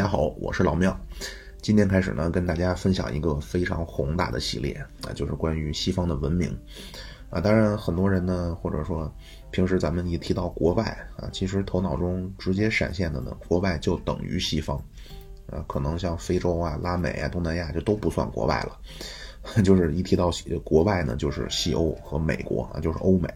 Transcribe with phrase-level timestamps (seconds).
[0.00, 0.98] 大家好，我是老庙。
[1.60, 6.58] 今天开始呢，跟大家分享一个非常宏大的系列啊，就是关于西方的文明
[7.28, 7.38] 啊。
[7.38, 9.14] 当然，很多人呢，或者说
[9.50, 10.84] 平时咱们一提到国外
[11.18, 14.82] 啊，其实头脑中直接闪现的呢，国外就等于西方
[15.50, 15.62] 啊。
[15.68, 18.80] 可能像非洲啊、拉美啊、东南亚就都不算国外了，
[19.62, 20.30] 就是一提到
[20.64, 23.28] 国外呢，就是西欧和美国啊，就是欧美。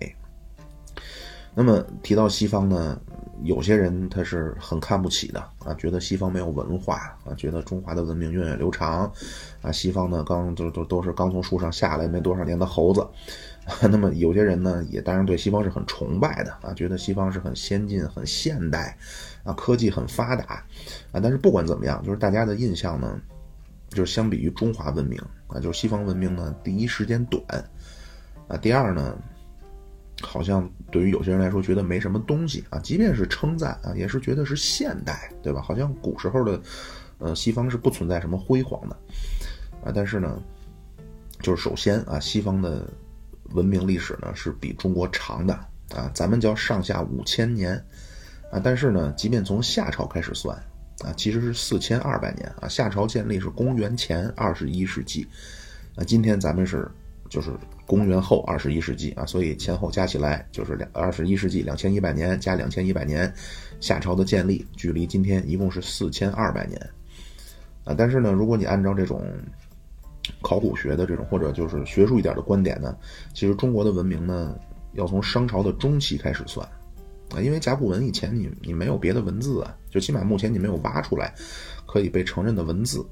[1.55, 3.01] 那么提到西方呢？
[3.43, 9.13] 有些人他是很看不起的啊，觉得西方没有文化啊，觉得中华的文明源远流长
[9.61, 13.07] 啊，西方呢刚都都都是刚从树上下来没多少年的猴子。
[13.91, 18.97] 那么有些人呢也当然对西方是很崇拜的啊，觉得西方是很先进、很现代
[19.43, 20.65] 啊，科技很发达
[21.13, 21.21] 啊。
[21.21, 23.21] 但是不管怎么样，就是大家的印象呢，
[23.91, 27.43] 就是相比于中华文明啊，就是西方文明呢，第一时间短
[28.49, 29.19] 啊，第二呢。
[30.23, 35.61] 好像对于有些人来说，觉得没什么东西啊，即便是称赞啊，也是觉得是现代，对吧？
[35.61, 36.63] 好像古时候的，
[37.19, 38.97] 呃，西方是不存在什么辉煌的
[39.85, 39.93] 啊。
[39.95, 40.41] 但是呢，
[41.41, 42.89] 就是首先啊，西方的
[43.51, 45.53] 文明历史呢是比中国长的
[45.95, 47.75] 啊，咱们叫上下五千年
[48.53, 48.61] 啊。
[48.63, 50.57] 但是呢，即便从夏朝开始算
[51.05, 52.69] 啊，其实是四千二百年啊。
[52.69, 55.27] 夏朝建立是公元前二十一世纪
[55.97, 56.89] 啊，今天咱们是。
[57.31, 57.51] 就是
[57.87, 63.33] 公元后二十一世纪啊，所以前后加起来就是两二十一世纪两千一百年加两千一百年，
[63.81, 66.81] 夏朝的建立距离今天一共是四千二百年
[67.85, 67.95] 啊。
[67.97, 69.23] 但是呢，如果你按照这种
[70.41, 72.97] 考古学的这种或者就是学术一点的观点呢，
[73.35, 74.57] 其实中国的文明呢
[74.95, 76.67] 要从商朝的中期开始算
[77.35, 81.35] 啊，因为甲骨文以前你你没有别的文字啊，就起码目前你没有挖出来
[81.87, 83.05] 可以被承认的文字。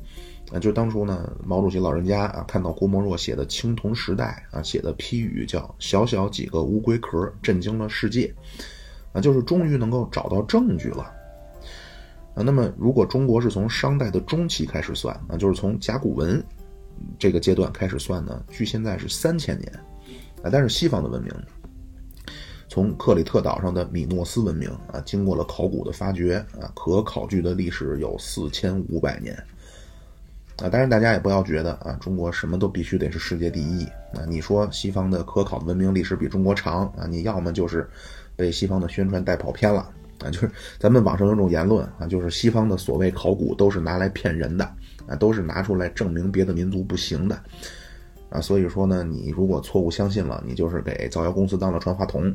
[0.53, 8.33] 啊，就当初呢，毛主席老人家啊，看到郭沫若写的《青铜时代》啊，写的批语叫“小小几个乌龟壳，震惊了世界”，
[9.14, 11.11] 啊，就是终于能够找到证据了。
[12.34, 16.42] 啊，那么如果中国是从商代的中期开始算，啊，就是从甲骨文
[17.19, 19.72] 这个阶段开始算呢，距现在是三千年。
[20.43, 21.32] 啊，但是西方的文明，
[22.69, 29.34] 从克里特岛上的米诺斯文明啊，经过了考古的发掘啊，可考据的历史有四千五百年。
[30.58, 34.22] 啊，当然大家也不要觉得啊，中国什么都必须得是世界第一啊。
[34.28, 37.88] 你说西方的科考文明历史比中国长啊，你要么就是
[38.36, 39.88] 被西方的宣传带跑偏了
[40.22, 40.30] 啊。
[40.30, 44.64] 就是咱们网上有种言论啊，就是西方的所谓考古都是拿来骗人的
[45.06, 47.36] 啊，都是拿出来证明别的民族不行的
[48.28, 48.40] 啊。
[48.40, 52.30] 所以说呢，你如果错误相信了，你就是给造谣公司当了传话筒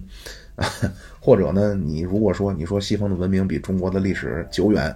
[0.56, 0.68] 啊，
[1.22, 4.94] 或者呢，你如果说你说西方的文明比中国的历史久远。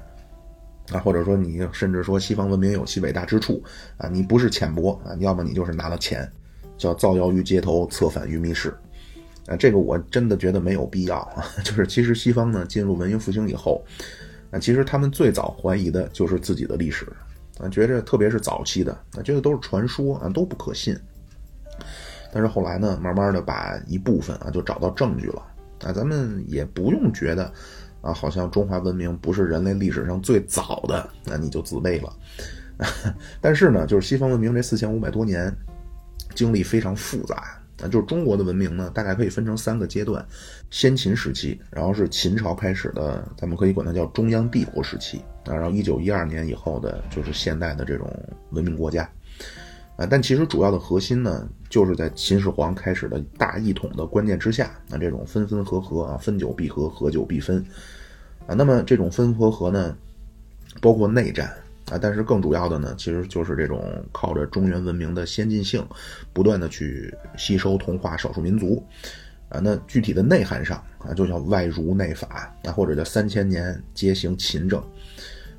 [0.92, 3.64] 啊，或者说你甚至说西方文明有其伟大之处
[3.98, 6.30] 啊，你不是浅薄啊，要么你就是拿了钱，
[6.78, 8.74] 叫造谣于街头，策反于密室，
[9.48, 11.46] 啊，这个我真的觉得没有必要啊。
[11.64, 13.82] 就是其实西方呢进入文艺复兴以后，
[14.52, 17.06] 啊，其实他们最早怀疑的就是自己的历史，
[17.58, 20.94] 啊，觉着特别是早期的，啊，觉得都是传说啊，都不可信。
[22.34, 25.42] 但是后来呢，慢慢的把一部分啊就找到证据了，
[25.84, 27.50] 啊，咱们也不用觉得。
[28.02, 32.14] 啊，好像中华文明不是人类历史上最早的，那你就自卑了。
[33.40, 35.56] 但是呢，就是西方文明这四千五百多年，
[36.34, 37.60] 经历非常复杂。
[37.82, 40.24] 啊，就是中国的文明呢，大概可以分成三个阶段：
[40.70, 45.20] 先秦时期，然后是秦朝开始的，咱们可以管它叫中央帝国时期。
[45.46, 48.08] 啊，然后一九一二年以后的，就是现代的这种
[48.52, 49.10] 文明国家。
[49.98, 57.64] 啊，但其实主要的核心呢，就是在秦始皇开始的大一统的关键之下，那这种分分合合啊，分久必合，合久必分，
[58.48, 59.96] 啊，那么这种分合合呢，
[60.82, 61.54] 包括内战
[61.92, 65.86] 啊，但是更主要的呢，其实就是这种靠着中原文明的先进性，
[66.34, 68.84] 不断的去吸收同化少数民族，
[69.50, 74.82] 啊，那具体的内涵上啊，就叫外儒内法啊，或者叫三千年皆行秦政，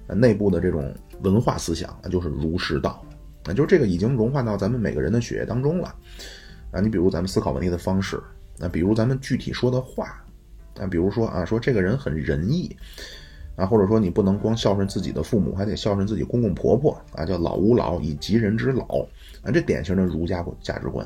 [0.08, 3.04] 啊，内部的这种文化思想啊，就是儒释道。
[3.44, 5.94] 那就是这个已经融化到咱们每个人的血液当中了，
[6.70, 8.20] 啊，你比如咱们思考问题的方式，
[8.58, 10.24] 那比如咱们具体说的话，
[10.78, 12.76] 啊，比如说啊，说这个人很仁义，
[13.56, 19.06] 啊，或者说你不能光孝顺自己的父母，还得孝顺自己公公婆婆，啊，叫老吾老以及人之老，
[19.42, 21.04] 啊，这典型的儒家价值观，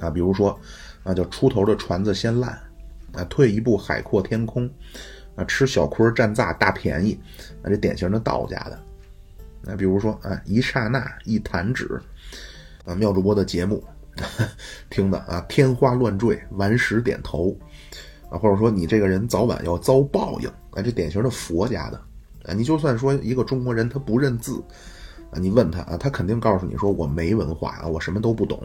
[0.00, 0.58] 啊，比如说
[1.04, 2.50] 啊，叫出头的船子先烂，
[3.12, 4.68] 啊，退一步海阔天空，
[5.36, 7.16] 啊，吃小亏占大大便宜，
[7.62, 8.78] 啊，这典型的道家的。
[9.62, 12.00] 那比如说啊，一刹那一弹指，
[12.84, 13.82] 啊，妙主播的节目
[14.88, 17.56] 听的啊，天花乱坠，顽石点头，
[18.30, 22.00] 啊，或者说你这个人早晚要遭报应，啊，这典型的佛家的，
[22.44, 24.62] 啊，你就算说一个中国人他不认字，
[25.30, 28.62] 啊，你问他啊，他肯定告诉你说我没文化啊，我什么都不懂，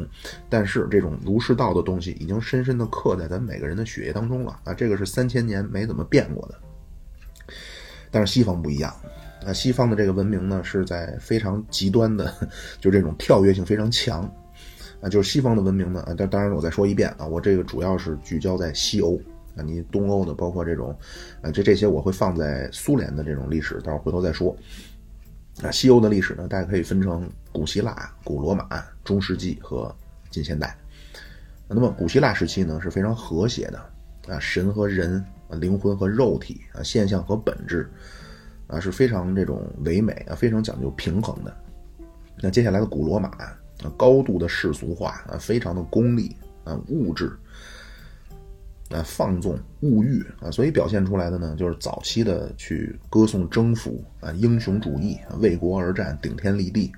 [0.50, 6.56] 但是这种儒释道的东西已经深深的刻在咱每个人的血液当中了，啊，这个是三千年没怎么变过的，
[8.10, 8.94] 但是西方不一样。
[9.46, 12.34] 啊，西方的这个文明呢，是在非常极端的，
[12.80, 14.24] 就这种跳跃性非常强，
[15.02, 19.20] 啊，就是西方的文明呢，啊，当当然我再说一遍啊，我这个主要是聚焦在西欧
[19.58, 20.98] 啊，你东欧的，包括这种，
[21.42, 24.56] 啊，这这些我会放在苏联的这种历史，到时候回头再说。
[25.62, 29.96] 啊，西欧的历史呢，大家可以分成古希腊、古罗马、中世纪和
[30.32, 30.76] 近现代。
[31.68, 33.78] 那么古希腊时期呢，是非常和谐的，
[34.34, 37.88] 啊，神和人，啊，灵魂和肉体，啊，现象和本质。
[38.74, 41.56] 啊，是非常这种唯美啊，非常讲究平衡的。
[42.42, 43.58] 那接下来的古罗马啊，
[43.96, 47.32] 高度的世俗化啊，非常的功利啊，物质
[48.90, 56.92] 啊，放纵物欲啊，所以表现出来的呢，就是早期的去歌颂征服啊，英雄主义，为国而战，顶天立地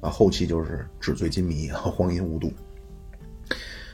[0.00, 2.52] 啊，后期就是纸醉金迷和， 荒淫无度。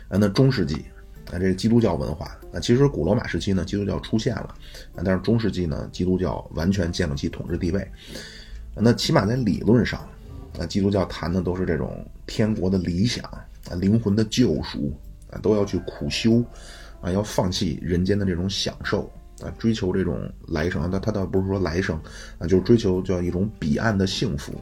[0.08, 0.84] 啊，那中世纪。
[1.32, 4.54] 啊，这个基督教文化其实古罗马时期呢，基督教出现了，
[5.04, 7.86] 但是中世纪呢，基督教完全建立起统治地位。
[8.74, 10.06] 那起码在理论上，
[10.58, 13.24] 啊，基督教谈的都是这种天国的理想
[13.70, 14.92] 啊，灵魂的救赎
[15.30, 16.44] 啊，都要去苦修
[17.00, 19.10] 啊，要放弃人间的这种享受
[19.40, 20.86] 啊，追求这种来生。
[20.90, 21.98] 那他倒不是说来生
[22.38, 24.52] 啊，就是追求叫一种彼岸的幸福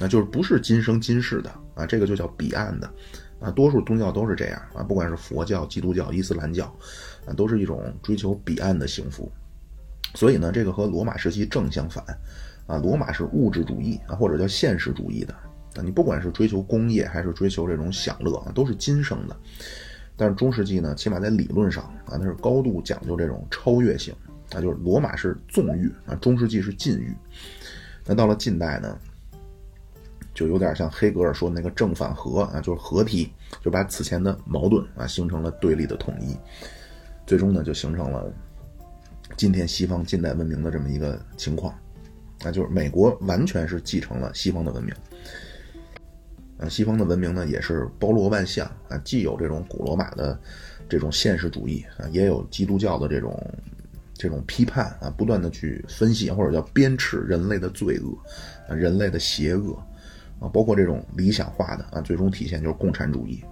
[0.00, 2.88] 啊，就是不是今生今世的啊，这个就叫彼岸的。
[3.38, 6.64] 啊，多数宗教都是这样啊，不管是佛教、基督教、伊斯兰教，
[7.26, 9.30] 啊，都是一种追求彼岸的幸福。
[10.14, 12.02] 所以呢，这个和罗马时期正相反，
[12.66, 15.34] 啊，罗马是物质主义啊，或者叫现实主义的
[15.74, 19.36] 啊，你不管是追求工业还是追求这种享乐啊，都是今生的。
[20.16, 24.14] 但是中世纪呢，起码在理论上啊，它是高度讲究这种超越性
[24.54, 27.14] 啊，就是罗马是纵欲啊，中世纪是禁欲。
[28.06, 28.98] 那到了近代呢？
[30.36, 36.36] 就有点像黑格尔说的那个正反合啊，就是合体，就把此前的矛盾啊形成了对立的统一，
[37.26, 38.30] 最终呢就形成了
[39.34, 41.72] 今天西方近代文明的这么一个情况，
[42.44, 44.94] 啊，就是美国完全是继承了西方的文明，
[46.58, 50.38] 啊，西方的文明呢也是包罗万象啊，既有这种古罗马的
[50.86, 53.42] 这种现实主义啊，也有基督教的这种
[54.12, 58.14] 这种批判啊，不断的去分析或者叫鞭笞人类的罪恶
[58.68, 59.74] 啊，人类的邪恶。
[60.40, 63.42] 啊，包括这种理想化的啊，最终体现就是共产主义。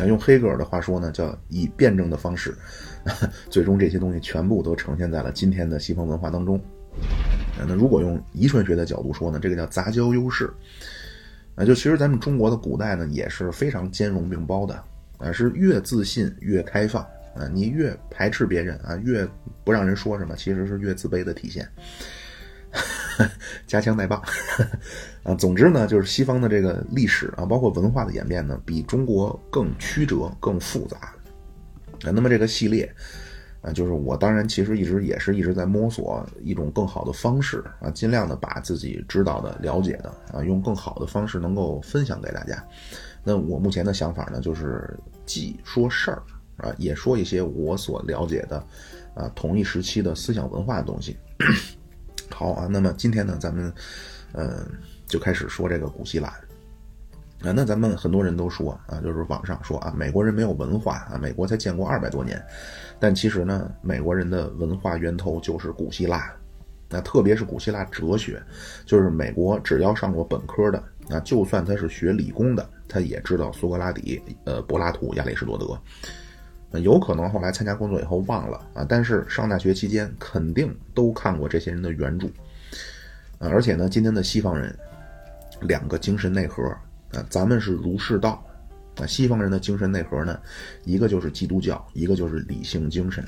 [0.00, 2.56] 啊，用黑格尔的话说呢，叫以辩证的方式，
[3.50, 6.56] 最终这些东西全部都呈现在了今天的西方文化当中。
[7.58, 10.52] 啊，那如果用遗传学的角度说呢，这个叫杂交优势。
[11.56, 14.80] 啊，就其实咱们中国的古代呢，也是非常兼容并包的。
[15.18, 17.02] 啊，是越自信越开放。
[17.34, 19.28] 啊，你越排斥别人啊，越
[19.64, 21.68] 不让人说什么，其实是越自卑的体现。
[23.66, 24.22] 加强带棒，
[25.24, 30.96] 啊，总之呢，就是西方的这个历史啊，包括文化的演变呢，比中国更曲折、更复杂。
[32.04, 32.88] 啊，那么这个系列
[33.60, 42.64] 啊，就是我当然其实一直也是一直在摸索一种更好的方式啊，尽量的把自己知道的、了解的啊，用更好的方式能够分享给大家。
[43.24, 46.22] 那我目前的想法呢，就是既说事儿
[46.58, 48.64] 啊，也说一些我所了解的
[49.14, 51.16] 啊，同一时期的思想文化的东西。
[52.30, 53.72] 好啊，那么今天呢，咱们，
[54.32, 54.64] 呃，
[55.06, 57.52] 就开始说这个古希腊啊。
[57.52, 62.40] 那咱们很多人都说啊，就是网上说啊，美国人没有文化啊，美国才建国二百多年。
[63.00, 66.32] 但其实呢，美国人的文化源头就是古希腊，
[66.88, 68.42] 那特别是古希腊哲学，
[68.84, 75.78] 就是美国只要上过本科的啊，就算他是学理工的，他也知道苏格拉底、呃，柏拉图、亚里士多德。
[76.72, 82.26] 有可能后来参加工作以后忘了啊，但是上大学期间肯定都看过这些人的原著，
[83.38, 84.76] 啊，而且呢，今天的西方人
[85.62, 86.62] 两个精神内核
[87.12, 88.44] 啊，咱们是儒释道，
[88.96, 90.38] 啊，西方人的精神内核呢，
[90.84, 93.24] 一个就是基督教，一个就是理性精神，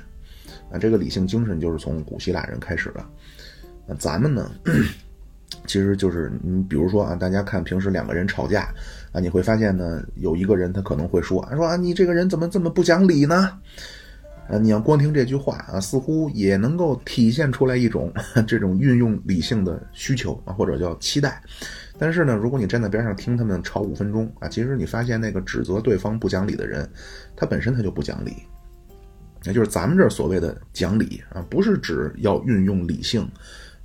[0.70, 3.04] 啊，这个理性精神就是从古希腊人开始的，
[3.86, 4.50] 那咱们呢？
[5.66, 8.72] 其实就是你，比如说啊，大家看平时两个人吵架
[9.12, 13.58] 啊，你会发现呢，有一个人他可能会说啊说啊，你这个人怎么这么不讲理呢？
[14.48, 18.12] 啊，你要光听这句话啊，似乎也能够体现出来一种
[18.46, 21.42] 这种运用理性的需求啊，或者叫期待。
[21.98, 26.88] 但是呢，如果你站在边上听他们吵五分钟啊，其实你发现那个指责对方不讲理的人，
[27.36, 28.34] 他本身他就不讲理。
[29.44, 33.28] 也就是咱们这所谓的讲理啊，不是指要运用理性。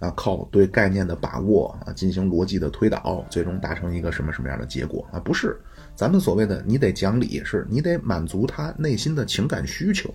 [0.06, 5.20] 啊，靠对概念的把握啊，进行逻辑的推导，最终达成一个什么什么样的结果啊？
[5.20, 5.60] 不是，
[5.96, 10.14] 咱们所谓的你得讲理，是你得满足他内心的情感需求。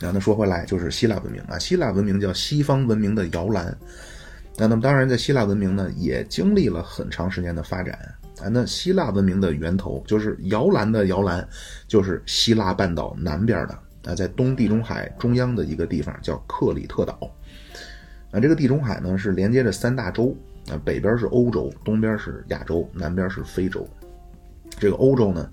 [0.00, 3.76] 啊，那说回来，就是希腊文明啊，希腊文明叫西方文明的摇篮。
[4.56, 7.98] 那那么当然，在希腊文明呢，也经历了很长时间的发展
[8.40, 8.48] 啊。
[8.48, 11.46] 那希腊文明的源头就是摇篮的摇篮，
[11.88, 17.18] 就是希腊半岛南边的啊，在东地中海中央的一个地方叫克里特岛。
[18.32, 20.34] 啊，这个地中海呢是连接着三大洲
[20.68, 23.86] 啊，北边是欧洲，东边是亚洲，南边是非洲。
[24.70, 25.50] 这个欧洲呢，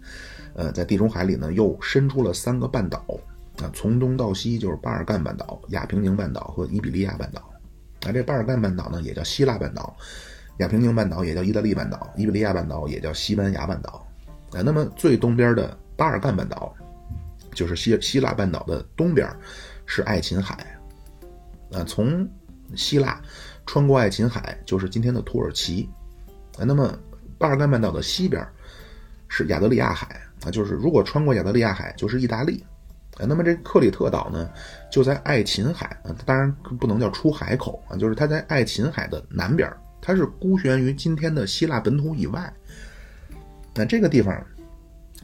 [0.53, 3.05] 呃，在地中海里呢又伸出了三个半岛
[3.61, 7.41] 啊，从东到西就是巴尔干半岛、亚平宁半岛和伊比利亚半岛。
[8.05, 9.93] 啊，这巴尔干半岛呢也叫希腊半岛，
[10.59, 14.07] 亚平宁半岛也叫意大利半岛，伊比利亚半岛也叫西班牙半岛。
[14.51, 16.73] 啊，那么最东边的巴尔干半岛，
[17.53, 19.29] 就是希希腊半岛的东边，
[19.85, 20.55] 是爱琴海。
[21.73, 22.27] 啊，从
[22.75, 23.21] 希腊
[23.65, 25.89] 穿过爱琴海就是今天的土耳其。
[26.57, 26.97] 啊，那么
[27.37, 28.45] 巴尔干半岛的西边
[29.27, 30.21] 是亚得里亚海。
[30.43, 32.63] 啊，就是如果穿过亚得里亚海就是意大利。
[33.17, 34.49] 啊，那么这克里特岛呢
[34.89, 35.87] 就在爱琴海。
[36.03, 39.69] 啊，当然不能叫出海口啊，就是它在爱琴海的南边，
[40.01, 42.53] 它是孤悬于今天的希腊本土以外。
[43.75, 44.45] 那这个地方，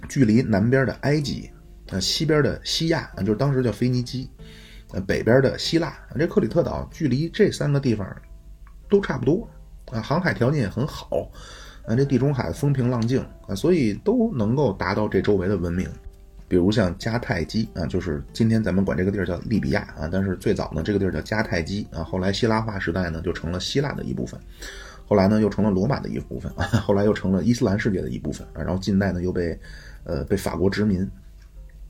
[0.08, 1.50] 距离南边的埃及，
[1.90, 4.30] 啊，西边的西亚，啊，就是当时叫腓尼基，
[5.02, 8.08] 北边的希腊，这克里特岛距离这三个地方
[8.90, 9.48] 都差不多，
[9.92, 11.30] 啊，航海条件也很好，
[11.86, 15.88] 啊，这地中海风平浪静，啊，所以都能够达到这周围的文明，
[16.48, 24.40] 比如像迦太基，啊，就是今天咱们管这个地儿叫利比亚，啊，但是最早呢，这个地儿叫迦太基，啊，后来希腊化时代呢，就成了希腊的一部分。
[25.08, 29.56] 后来呢，又成了罗马的一部分啊，后来又成了伊斯兰世界的一部分啊，然后近代呢又被，
[30.04, 31.08] 呃，被法国殖民，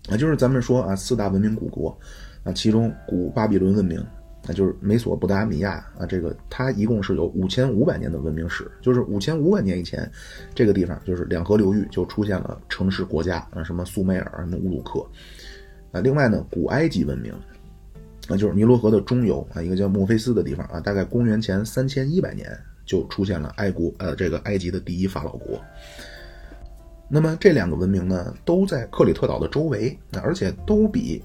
[0.10, 1.98] 啊，就是咱们说啊，四大文明古国，
[2.46, 4.02] 啊，其中古巴比伦文明，
[4.48, 10.10] 那就是美索不达米亚啊，这个它一共是有五千五百年的文明史，就是五千五百年以前，
[10.54, 15.06] 这个地方就是两河流域就出现了城市国家啊，什么苏美尔、什么乌鲁克，
[15.92, 17.34] 啊，另外呢，古埃及文明，
[18.30, 22.48] 啊，就是尼罗河的中游啊，一个叫墨菲斯的地方啊，大概公元前三千一百年。
[22.86, 25.60] 就出现了埃国，呃，这个埃及的第一法老国。
[27.10, 31.20] 那么这两个文明呢，都在克里特岛的周围，而且都比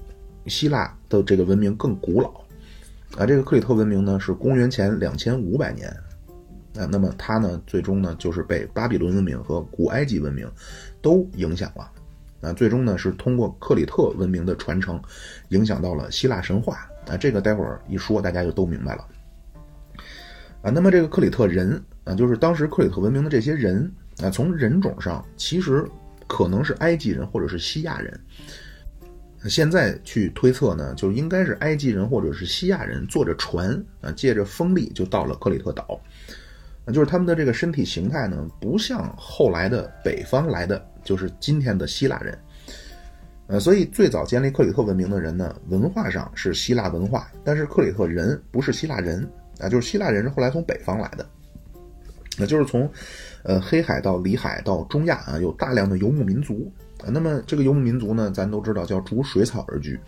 [0.47, 2.29] 希腊的这个文明更古老。
[3.17, 5.89] 啊，这个克里特文明呢是公元前两千五百年，
[6.77, 10.49] 啊，那么它呢最终呢就是被巴比伦文明和古埃及文明
[11.01, 11.91] 都影响了。
[12.39, 14.99] 啊，最终呢是通过克里特文明的传承，
[15.49, 16.87] 影响到了希腊神话。
[17.05, 19.05] 啊，这个待会儿一说，大家就都明白了。
[20.61, 23.91] 啊，那么这个克里特人啊，就是当时克里特文明的这些人
[24.23, 25.85] 啊，从人种上其实
[26.27, 28.19] 可能是埃及人或者是西亚人。
[29.49, 33.71] 现在去推测呢，就应该是埃及人或者是西亚人坐着船
[34.01, 35.99] 啊，借着风力就到了克里特岛。
[36.85, 42.37] 啊，就是他们的这个身体形态呢，不像后来的北方来的，就是今天的希腊人。
[43.47, 49.27] 呃，所以最早建立克里特文明的人呢，文化上是希腊文化，但是克里特人不是希腊人。
[49.59, 51.23] 啊，就是希腊人是后来从北方来的，
[52.35, 52.89] 那就是从，
[53.43, 56.71] 呃，黑海到里海到中亚啊，有大量的游牧民族。
[57.07, 59.99] 那么这个游牧民族呢，咱都知道叫逐水草而居，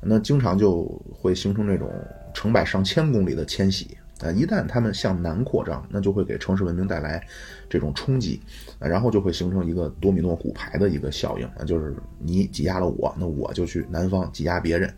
[0.00, 1.90] 那经常就会形成这种
[2.32, 4.30] 成百上千公里的迁徙啊。
[4.30, 7.24] 一旦他们向南扩张，那就会给城市文明带来
[7.68, 8.40] 这种冲击，
[8.78, 14.92] 然后就会形成一个多米诺骨牌的一个效应啊，就是你挤压了我，那我就去南方挤压别人。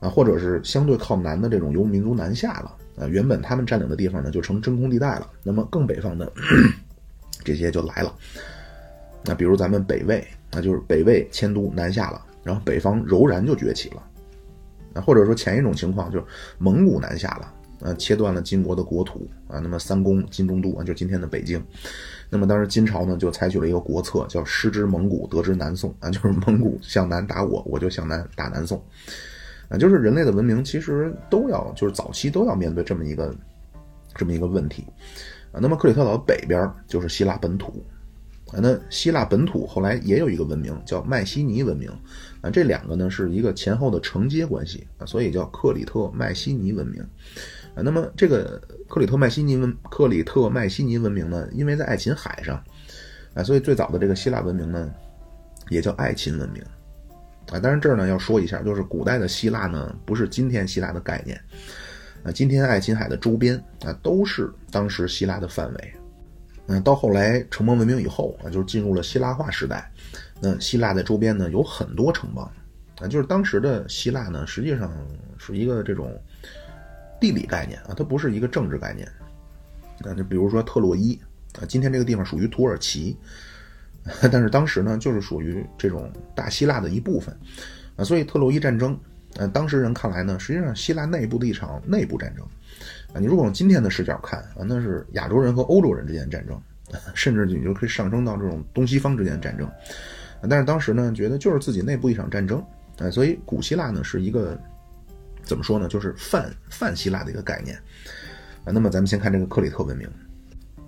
[0.00, 5.28] 啊，或者是相对靠南的这种游牧民族南下了啊，原本他们占领的地方呢就成真空地带了。
[5.42, 6.32] 那么更北方的
[7.42, 8.14] 这些就来了。
[9.28, 14.02] 那比如咱们北魏，那就是北魏迁都南下了，然后北方柔然就崛起了。
[14.94, 16.24] 啊，或者说前一种情况就是
[16.56, 19.58] 蒙古南下了，啊，切断了金国的国土啊。
[19.58, 21.62] 那么三公金中都啊，就今天的北京。
[22.30, 28.82] 那么当时金朝呢就采取了一个国策，叫失之蒙古，得之南宋啊，就是蒙古向南打我，我就向南打南宋。
[29.68, 33.34] 啊，就是人类的文明其实都要，就是早期都要面对这么一个，
[34.14, 34.86] 这么一个问题，
[35.52, 37.84] 啊，那么克里特岛北边就是希腊本土，
[38.52, 41.90] 啊，那希腊本土后来也有一个文明叫迈锡尼文明，
[42.40, 47.02] 啊，这两个呢是一个前后的承接关系，啊，所以叫克里特迈锡尼文明，
[47.74, 52.62] 啊，那么这个克里特迈锡尼文克里特迈锡尼文明呢，因为在爱琴海上，
[53.34, 54.90] 啊，所以最早的这个希腊文明呢，
[55.68, 56.62] 也叫爱琴文明。
[57.50, 61.38] 啊，当然这儿呢要说一下，就是古代的希腊呢，不是今天希腊的概念。
[62.22, 65.92] 啊，今天爱琴海的周边啊，都是当时希腊的范围。
[66.68, 69.90] 嗯，到后来城邦文明以后啊，就是进入了希腊化时代。
[70.40, 72.48] 那希腊在周边呢有很多城邦。
[73.00, 74.92] 啊，就是当时的希腊呢，实际上
[75.38, 76.12] 是一个这种
[77.20, 79.08] 地理概念啊，它不是一个政治概念。
[80.04, 81.18] 啊，就比如说特洛伊
[81.60, 83.16] 啊，今天这个地方属于土耳其。
[84.32, 87.36] 但是当时呢，就是属于这种大希腊的一部分，
[87.96, 88.98] 啊，所以特洛伊战争，
[89.38, 92.44] 呃，当时人看来呢，实际上希腊内部的一场内部战争，
[93.14, 96.60] 啊，你如果用今天的视角看，啊，那是亚洲人和欧洲人之间的战争，
[97.14, 99.70] 甚至你就可以上升到这种东西方之间的战争，
[100.50, 102.62] 但是当时呢，觉得就是自己内部一场战争，
[102.98, 104.58] 啊，所以古希腊呢是一个
[105.44, 105.86] 怎么说呢？
[105.86, 107.76] 就是泛泛希腊的一个概念
[108.64, 108.72] 啊。
[108.72, 110.08] 那么咱们先看这个克里特文明。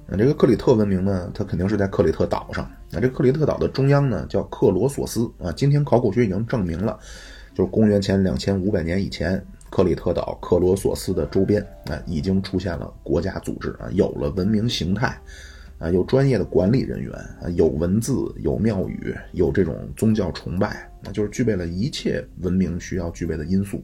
[0.09, 2.69] 啊，这个克里特文明呢，它肯定是在克里特岛上。
[2.91, 5.53] 那这克里特岛的中央呢，叫克罗索斯啊。
[5.53, 6.99] 今天考古学已经证明了，
[7.55, 15.17] 就是公元前两千五百年以前，克里特岛克罗索斯的周边啊，已经出现了国家组织啊，有了文明形态
[15.79, 23.83] 啊，有专业的管理人员啊，有文字，有庙宇，有这种宗教崇拜啊，就是具备了一切文明需要具备的因素。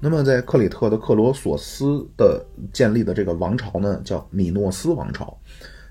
[0.00, 5.34] 那么，在克里特的克罗索斯的建立的这个王朝呢，叫米诺斯王朝，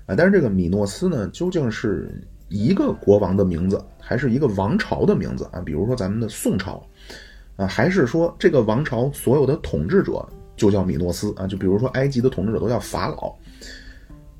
[0.06, 2.08] 啊，但是这个米诺斯呢，究竟是
[2.48, 5.60] 一个国王的名字，还是一个王朝的名字啊？
[5.60, 6.86] 比如说咱们的宋朝，
[7.56, 10.24] 啊，还是说这个王朝所有的统治者
[10.56, 11.46] 就叫米诺斯啊？
[11.46, 13.34] 就比如说埃及的统治者都叫法老，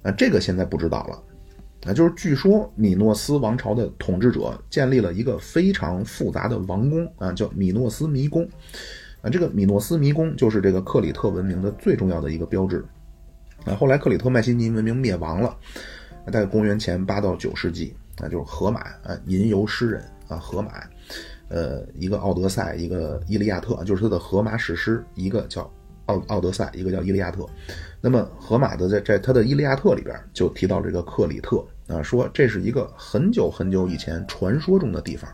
[0.03, 8.49] 啊，这个现在不知道了，啊，就是据说米诺斯王朝的统治者建立了一个非常复杂的王宫啊，叫米诺斯迷宫。
[9.23, 12.85] 啊，这个米诺斯迷宫就是这个克里特文明的最重要的一个标志。
[13.65, 15.57] 啊，后来克里特迈锡尼文明灭亡了，
[16.31, 20.73] 在公元前八到九世纪，啊，就是荷马啊，吟游诗人啊，荷马，
[21.49, 25.71] 呃，一个奥德赛，一个伊利亚特，就是他的荷马史诗，一个叫
[26.07, 27.47] 奥奥德赛，一个叫伊利亚特。
[28.01, 35.31] 那么荷马的在在他的伊利亚特里边就提到这个克里特啊，说这是一个很久很久以前传说中的地方。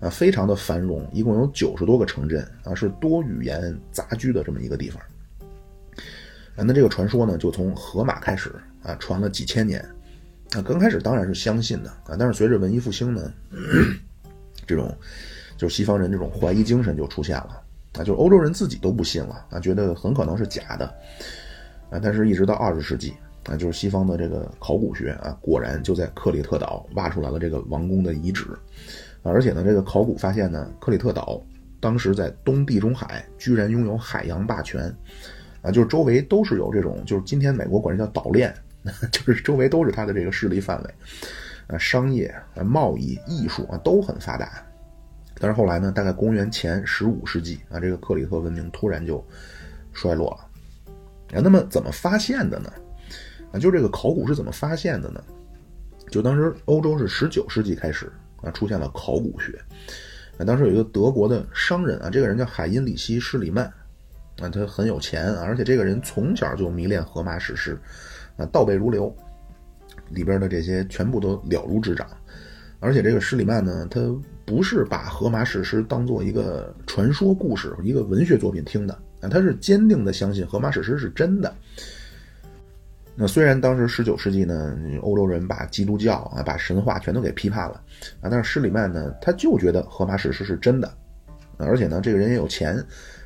[0.00, 5.02] 啊，非常的繁荣，一共有九十多个城镇啊，是多语言杂居的这么一个地方。
[6.56, 9.82] 啊，那这个传说呢，就从荷马开始啊，传了几千年。
[10.54, 13.32] 啊，刚开始当然是相信的啊，但是随着文艺复兴呢，
[14.66, 14.94] 这种
[15.56, 17.62] 就是西方人这种怀疑精神就出现了
[17.94, 20.86] 啊，就是欧洲人自己都不信了啊，觉得很可能是假的
[21.90, 22.00] 啊。
[22.02, 23.12] 但是，一直到二十世纪
[23.44, 28.46] 啊，就是西方的这个考古学啊，果然就在克里特岛挖出来了这个王宫的遗址。
[29.22, 31.42] 而且呢，这个考古发现呢，克里特岛
[31.80, 34.90] 当时在东地中海居然拥有海洋霸权，
[35.60, 38.54] 啊，就是周围都是有这种，就是今天美国管这叫岛链，
[39.12, 40.94] 就是周围都是它的这个势力范围，
[41.68, 44.50] 啊，商业、啊贸易、艺术啊都很发达。
[45.38, 49.24] 但是后来呢，大概公元前十五世纪啊，这个克里特文明突然就
[49.92, 51.38] 衰落了。
[51.38, 52.72] 啊，那么怎么发现的呢？
[53.52, 55.22] 啊，就这个考古是怎么发现的呢？
[56.10, 58.10] 就当时欧洲是十九世纪开始。
[58.40, 59.60] 啊，出现了考古学。
[60.38, 63.64] 啊，当时有一个德国的商人啊，这个人叫海因里希·施里曼，
[64.38, 67.76] 啊，他很有钱啊，而且这个人从小就迷恋荷马史诗，
[68.38, 69.14] 啊，倒背如流，
[70.08, 72.06] 里边的这些全部都了如指掌。
[72.80, 74.00] 而且这个施里曼呢，他
[74.46, 81.52] 不是把荷马史诗当做一个传说故事、一个文学作品听的，啊，他是坚定的相信荷马史诗是真的。
[83.16, 87.82] 那虽然当时十九世纪呢，欧洲人把基督教啊、把神话全都给批判了
[88.20, 90.88] 啊，但是施里曼呢，他就觉得荷马史诗是真的，
[91.56, 92.80] 而且呢，这个人也有钱，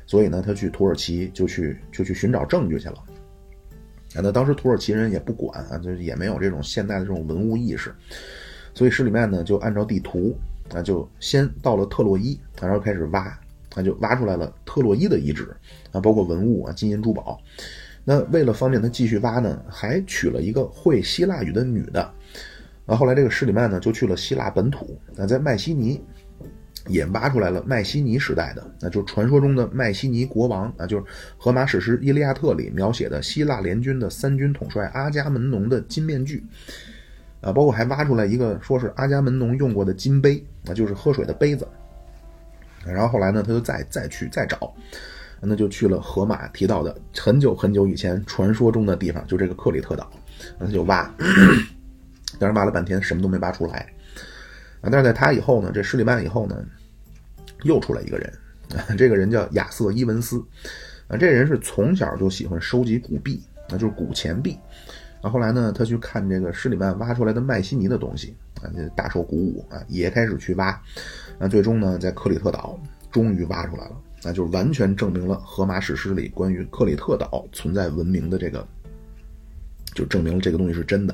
[0.07, 2.95] 所以呢，他去土耳其就去就去寻找证据去了。
[4.15, 7.93] 啊，那当时土耳其人也不管啊，就是也没有这种现代的这种文物意识，
[8.73, 10.35] 所以施里曼呢，就按照地图
[10.73, 15.55] 啊，就先到了特洛伊，然后开始挖，他就挖出来了特洛伊的遗址
[15.91, 17.39] 啊，包括文物啊、金银珠宝。
[18.05, 22.13] 那为了方便他继续挖呢，还娶了一个会希腊语的女的。
[22.85, 26.01] 啊，后来这个施里曼呢就去了希腊本土，啊在麦西尼
[26.87, 31.03] 也挖出来了麦西尼时代的，那就是传说中的麦西尼国王啊，就是
[31.37, 36.43] 荷马史诗《伊利亚特》里描写的希腊联军的三军统帅阿伽门农的金面具。
[37.41, 41.67] 啊，包括还挖出来一个说是阿伽门农用过的金杯，啊就是喝水的杯子。
[42.85, 44.73] 然后后来呢，他就再再去再找。
[45.45, 50.09] 那就去了河马提到的很久很久以前传说中的地方，就这个克里特岛，
[50.57, 51.13] 那他就挖，
[52.39, 53.92] 但是挖了半天什么都没挖出来。
[54.91, 56.63] 但是在他以后呢，这施里曼以后呢，
[57.63, 58.33] 又出来一个人，
[58.97, 60.43] 这个人叫亚瑟伊文斯，
[61.07, 64.57] 啊，这人是从小就喜欢收集古币，那就是古钱币。
[65.21, 70.77] 啊，后来呢，他去看这个施里曼挖出来的麦西尼的东西，啊，大受鼓舞啊，也开始去挖。
[71.39, 72.77] 那最终呢，在克里特岛
[73.09, 73.97] 终于挖出来了。
[74.25, 78.65] 那就完全证明了荷马史诗里关于克里特岛存在文明的这个，
[79.93, 81.13] 就证明了这个东西是真的。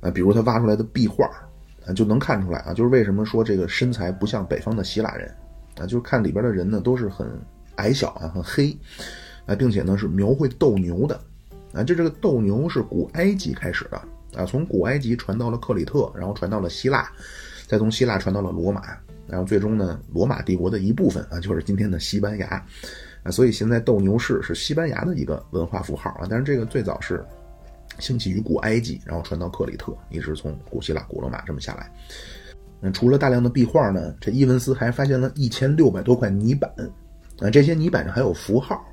[0.00, 1.28] 啊，比如他挖出来的壁画，
[1.86, 5.28] 啊，就能看出来啊，就是为什么说这个身材不像北方的希腊人，
[5.78, 7.26] 啊，就是看里边的人呢都是很
[7.76, 8.76] 矮小啊，很黑，
[9.46, 11.20] 啊，并且呢是描绘斗牛的，
[11.72, 13.96] 啊，就这个斗牛是古埃及开始的，
[14.36, 17.10] 啊，从古埃及传到了克里特，然后传到了希腊，
[17.66, 18.96] 再从希腊传到了罗马。
[19.26, 22.62] 然后最终呢，罗马帝国的一部分啊，就是今天的西班牙，
[23.22, 26.26] 啊，所以现在斗牛士是西班牙的一个文化符号啊。
[26.28, 27.24] 但是这个最早是
[27.98, 31.90] 兴起于古埃及，然后传到克里特，一直从古希腊、古罗马这么下来。
[32.80, 36.70] 那除了大量的壁画呢，这伊文斯还发现了一千六百多块泥板。
[37.40, 38.84] 啊，这些泥板上还有符号，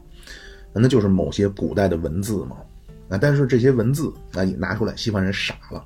[0.74, 2.58] 那就是某些古代的文字嘛。
[3.10, 5.86] 啊，但是这些文字啊，你拿出来，西方人傻了。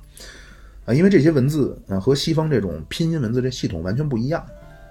[0.86, 4.44] 啊，因为这些文字啊和西方这种拼音文字这系统完全不一样。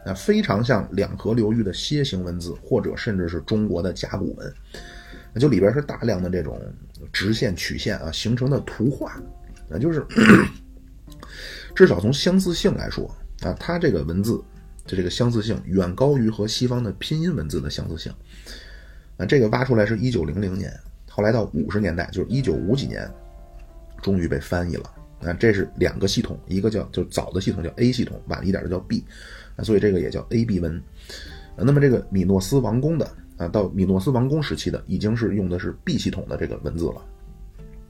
[0.06, 4.54] 啊，非常像两河流域的楔形文字，或者甚至是中国的甲骨文，
[5.34, 6.62] 那就里边是大量的这种
[7.12, 9.12] 直线曲线啊形成的图画，
[9.70, 10.06] 啊，就是
[11.76, 13.10] 至少从相似性来说
[13.42, 14.38] 啊，它这个文字
[14.86, 18.14] 的这个相似性远高于和西方的拼音文字的相似性
[19.18, 20.72] 啊，这个挖出来是一九零零年。
[21.10, 23.10] 后来到五十年代，就是一九五几年，
[24.02, 24.92] 终于被翻译了。
[25.22, 29.04] 啊，这是两个系统，一个叫就早的系统叫 A 系统，晚一点的叫 B，
[29.56, 30.82] 啊，所以这个也叫 A B 文。
[31.58, 37.02] 那么这个米诺斯王宫的啊，到米诺斯王宫时期的，已经是用的是 B 系统的这个文字了。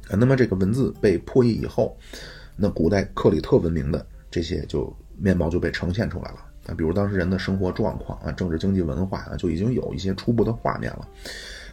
[0.10, 1.98] 啊，那么这个文字被破译以后，
[2.56, 6.38] 那古代克里特文明的这些就面貌就被呈现出来了。
[6.68, 11.08] 啊，比如当时人的生活状况啊，政治经济文化啊，就已经有一些初步的画面了。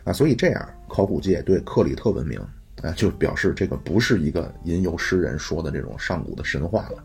[0.04, 2.38] 啊，所以这样，考古界对克里特文明
[2.82, 7.04] 啊，就表示这个不是一个吟游诗人说的这种上古的神话了。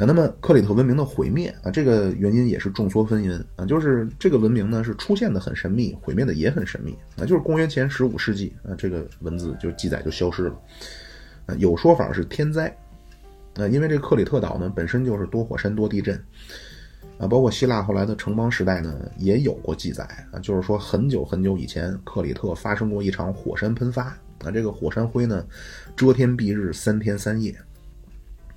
[0.00, 10.58] 啊，那么克里特文明的毁灭啊，这个原因也是众说纷纭啊，就是这个文明呢是出现的很神秘，毁灭的也很神秘啊，就是公元前十五世纪啊，这个文字就记载就消失了。
[11.44, 12.74] 啊，有说法是天灾，
[13.56, 16.18] 啊，因为这克里特岛呢本身就是多火山多地震。
[17.18, 24.04] 啊，包括希腊后来的城邦时代呢，也有过记载啊，就是说很久很久以前，克里特发生过一场火山喷发
[24.42, 25.44] 啊，这个火山灰呢，
[25.94, 27.54] 遮天蔽日三天三夜。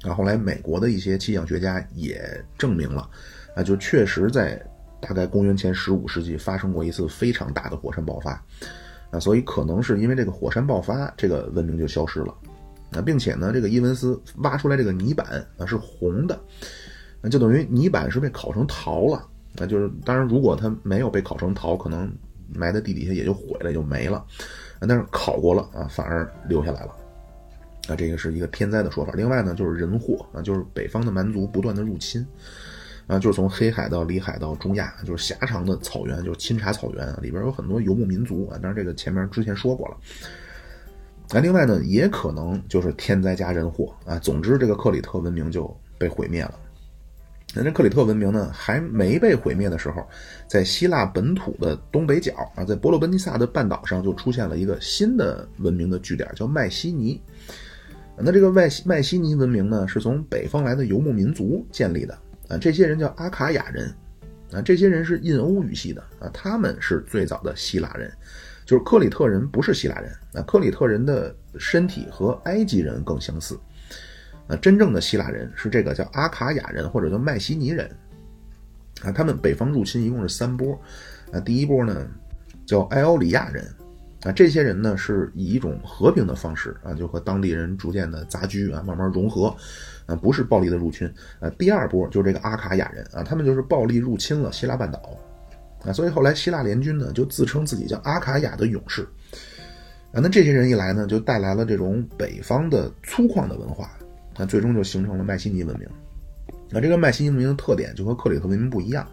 [0.04, 2.22] 那，后来美国的一些气象学家也
[2.58, 3.10] 证明了，
[3.56, 4.62] 啊，就确实在
[5.00, 8.32] 大概公元前十五世纪发生过一次非常大的火山爆发，
[9.12, 12.36] 啊，所以可能是因为这个火山爆发，这个文明就消失了，
[12.92, 16.40] 啊，并且呢，这个伊文斯挖出来这个泥板啊是红的。
[17.22, 22.14] 那就等于泥板是被烤成陶了，那就是当然，如果它没有被烤成陶，可能
[22.54, 24.26] 埋在地底下也就毁了，也就没了。
[24.82, 26.94] 但是烤过了啊，反而留下来了。
[27.88, 29.12] 啊，这个是一个天灾的说法。
[29.14, 32.26] 另外呢，就是人祸啊，就是北方的蛮族不断的入侵
[33.08, 38.58] 啊，就是从黑海到里海到中亚，就是狭长的草原，就是钦察草原啊，里边有很多游牧民族啊。
[38.62, 39.98] 当然，这个前面之前说过了。
[41.30, 44.18] 那另外呢，也可能就是天灾加人祸啊。
[44.20, 46.60] 总之，这个克里特文明就被毁灭了。
[47.56, 50.08] 那这克里特文明呢，还没被毁灭的时候，
[50.48, 57.22] 在希腊本土的东北角啊，在伯罗奔尼撒的半岛上就出现了一个新的文明的据点，叫迈锡尼。
[58.18, 63.94] 那这个迈迈锡尼文明呢，是从北方来的游牧民族建立的啊，这些人叫阿卡亚人
[64.52, 68.12] 啊，这些人是印欧语系的啊，他们是最早的希腊人，
[68.66, 73.60] 就是克里特人不是希腊人啊，克里特人的身体和埃及人更相似。
[74.48, 77.90] 啊，真正的希腊人是这个叫阿卡亚人或者叫麦西尼人，
[79.02, 80.80] 啊，他们北方入侵一共是三波，
[81.32, 82.06] 啊，第一波呢
[82.66, 83.66] 叫埃奥里亚人，
[84.24, 89.54] 啊，这些人呢是以一种和平的方式啊，就和当地人逐渐的杂居啊，慢慢融合，
[90.06, 95.18] 啊，不是暴力的入侵，啊，第二波就是这个阿卡亚人啊，他们就是暴力入侵了希腊半岛，
[95.84, 99.02] 啊，所以后来希腊联军呢就自称自己叫阿卡亚的勇士，
[100.14, 103.92] 啊，那这些人一来呢，就带来了这种北方的粗犷的文化。
[104.36, 105.88] 那最终就形成了迈锡尼文明。
[106.72, 109.08] 那这个迈锡尼文明的特点就和克里特文明不一样，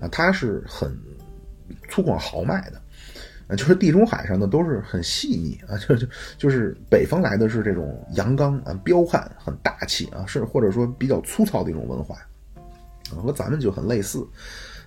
[0.00, 0.92] 啊，它是很
[1.88, 2.82] 粗犷豪迈的，
[3.48, 6.06] 啊，就是地中海上的都是很细腻啊，就就
[6.36, 12.16] 就是北方来的是这种阳刚啊、彪悍、很大气啊，是或者说比较粗糙的一种文化，
[13.10, 14.26] 啊，和咱们就很类似。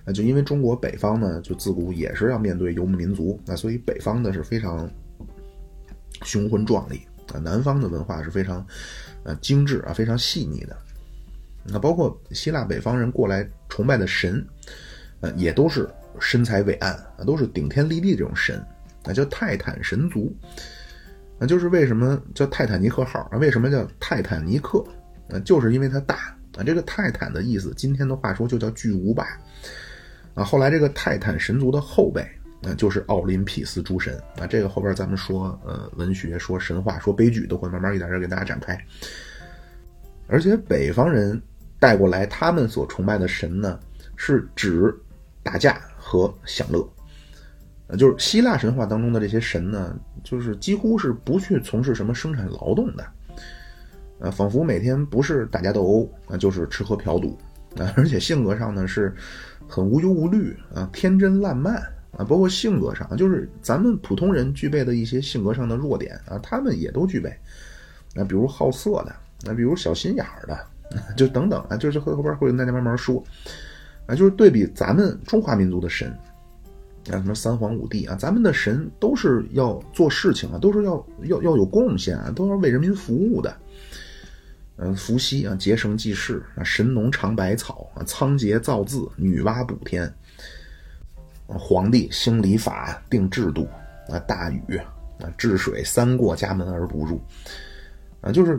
[0.04, 4.88] 那就因为中国北方呢，就自古也是要面对游牧民族，那所以北方的是非常
[6.22, 8.66] 雄浑壮丽啊，南方的文化是非常。
[9.24, 10.76] 呃，精致啊，非常细腻的。
[11.64, 14.44] 那包括希腊北方人过来崇拜的神，
[15.20, 15.88] 呃，也都是
[16.20, 18.64] 身材伟岸啊，都是顶天立地这种神，
[19.04, 20.34] 那叫泰坦神族。
[21.38, 23.38] 那就是为什么叫泰坦尼克号啊？
[23.38, 24.84] 为什么叫泰坦尼克？
[25.30, 26.62] 啊，就是因为它大啊。
[26.64, 29.26] 这个泰坦的意思，今天的话说就叫巨无霸
[30.34, 30.44] 啊。
[30.44, 32.26] 后来这个泰坦神族的后辈。
[32.64, 38.78] 那就是奥林匹斯诸神啊，这个后边咱们说，呃，文学、说神话、说悲剧，都会慢慢一点点给大家展开。
[40.28, 41.42] 而且北方人
[41.80, 43.80] 带过来他们所崇拜的神呢，
[44.14, 44.94] 是指
[45.42, 46.86] 打架和享乐，
[47.86, 53.06] 呃，就是希腊神话当中的这些神呢，就是几乎是不去从事什么生产劳动的，
[54.18, 57.38] 呃，仿佛每天不是打架斗殴啊，就是吃喝嫖赌
[57.78, 59.14] 啊，而且性格上呢是
[59.66, 61.82] 很无忧无虑啊，天真烂漫。
[62.12, 67.30] 啊，包括性格上，就是咱们普通人具备的一些性格上的弱点啊，他们也都具备。
[68.14, 70.66] 啊，比如好色的，啊，比如小心眼儿的，
[71.16, 73.24] 就等等啊，就是后后边会跟大家慢慢说。
[74.14, 76.10] 就是对比咱们中华民族的神，
[77.10, 83.56] 啊，什么三皇五帝啊，咱们的神都是要做事情啊，都是要要要有贡献啊，都要为人民服务的。
[84.76, 90.12] 嗯，伏羲啊，结绳记事啊，神农尝百草啊，仓颉造字，女娲补天。
[91.46, 93.68] 皇帝兴礼法，定制度
[94.08, 94.78] 啊，大禹
[95.20, 97.20] 啊，治水，三过家门而不入
[98.22, 98.58] 啊，就是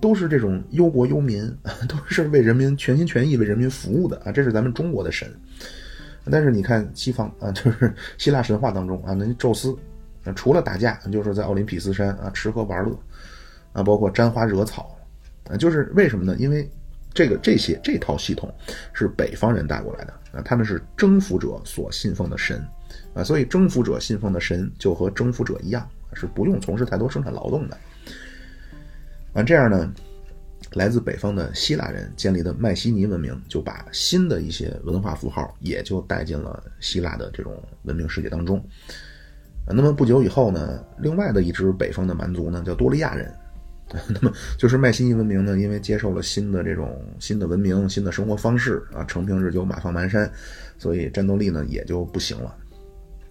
[0.00, 1.46] 都是这种忧国忧民，
[1.88, 5.30] 都是为人民全心全意为人民服务的啊，这是咱们中国的神。
[6.30, 9.76] 但是你看西方啊，就是希腊神话当中啊，那宙斯
[10.24, 12.98] 啊，除了打架，就是在奥林匹斯山啊吃喝玩乐
[13.72, 14.96] 啊，包括沾花惹草。
[15.50, 16.34] 啊，就是为什么呢？
[16.38, 16.66] 因为
[17.12, 18.50] 这个这些这套系统
[18.94, 22.66] 是北方人带过来的啊，他们是征服者所信奉的神
[23.12, 27.76] 啊，所以征服者信奉的神就和征服者一样，是不用从事太多生产劳动的。
[29.34, 29.92] 啊，这样呢，
[30.74, 38.58] 来自北方的希腊人建立的迈锡尼文明，就把新的一些文化符号也就带进了希腊的这种文明世界当中。
[39.66, 43.30] 啊，那么不久以后呢，另外的一支北方的蛮族呢，叫多利亚人。
[44.08, 50.30] 那么就是迈锡尼文明呢，因为接受了新的这种新的文明、新的生活方式啊，成平日久，马放蛮山，
[50.78, 52.56] 所以战斗力呢也就不行了。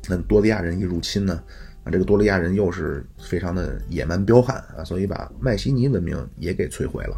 [0.07, 1.41] 那多利亚人一入侵呢，
[1.83, 7.17] 啊，这个多利亚人又是非常的野蛮彪悍啊，所以把迈锡尼文明也给摧毁了。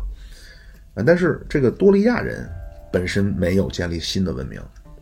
[0.96, 2.50] 啊，但是这个多利亚人
[2.92, 4.60] 本身没有建立新的文明，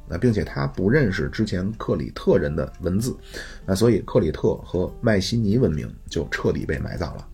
[0.10, 3.16] 啊，并且他不认识之前克里特人的文字，
[3.66, 7.28] 啊，所以克里特和迈锡尼文明就彻底被埋葬了。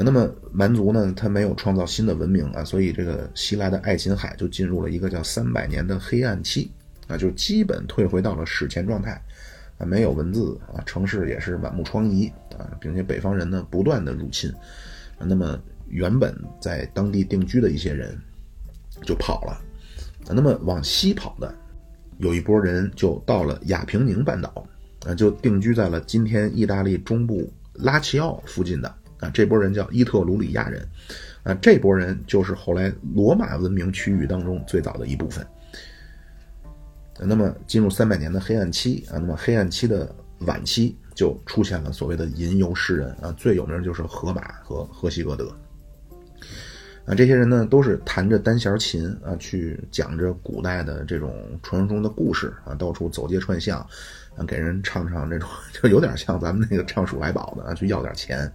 [0.00, 6.70] 那么蛮族呢，他没有创造新的文明啊，所以这个西来的爱琴海就进入了一个叫三百年的黑暗期
[7.08, 9.20] 啊，就基本退回到了史前状态
[9.78, 14.52] 啊，没有文字啊，城市也是满目疮痍啊，并且北方人呢不断的入侵
[15.18, 18.18] 啊，那么原本在当地定居的一些人
[19.02, 19.52] 就跑了
[20.26, 21.54] 啊，那么往西跑的
[22.18, 24.66] 有一波人就到了亚平宁半岛
[25.06, 28.94] 啊，就定居在了今天意大利中部拉齐奥附近的。
[29.20, 30.80] 啊，这波人叫伊特鲁里亚人，
[31.42, 35.44] 啊，这波人就是后来罗马文明区域当中最早的一部分。
[37.26, 45.54] 那么进入三百年的黑暗期啊，那么黑暗期的晚期就出现了所谓的吟游诗人啊，最有名的就是荷马和荷西格德。
[47.04, 53.80] 啊，这些人呢都是弹着单弦琴啊，去讲着古代的这种传说中的故事啊，到处走街串巷，
[54.36, 58.50] 啊，给人唱唱这种，就有点像咱们那个唱鼠来宝的啊，去要点钱。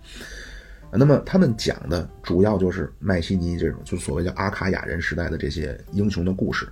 [0.95, 6.67] 那么他们讲的主要就是麦西尼这种，就所谓叫阿卡亚人时代的这些英雄的故事，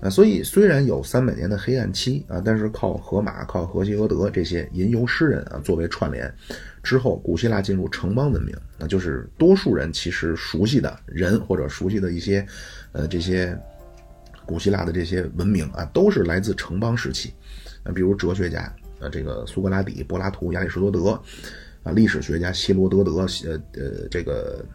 [0.00, 6.32] 啊，所以虽然有三百年的黑暗期啊，但是靠荷马、靠荷西俄德这些吟游诗人啊作为串联，
[6.82, 12.46] 之后古希腊进入城邦文明，那就是多数人其实熟悉的人或者熟悉的一些，
[12.92, 13.58] 呃，这些
[14.44, 17.32] 古希腊的这些文明啊，都是来自城邦时期，
[17.82, 21.20] 啊，比如哲学家，呃，这个苏格拉底、柏拉图、亚里士多德。
[21.82, 23.12] 啊，历史学家希罗多德，
[23.44, 24.66] 呃呃，这个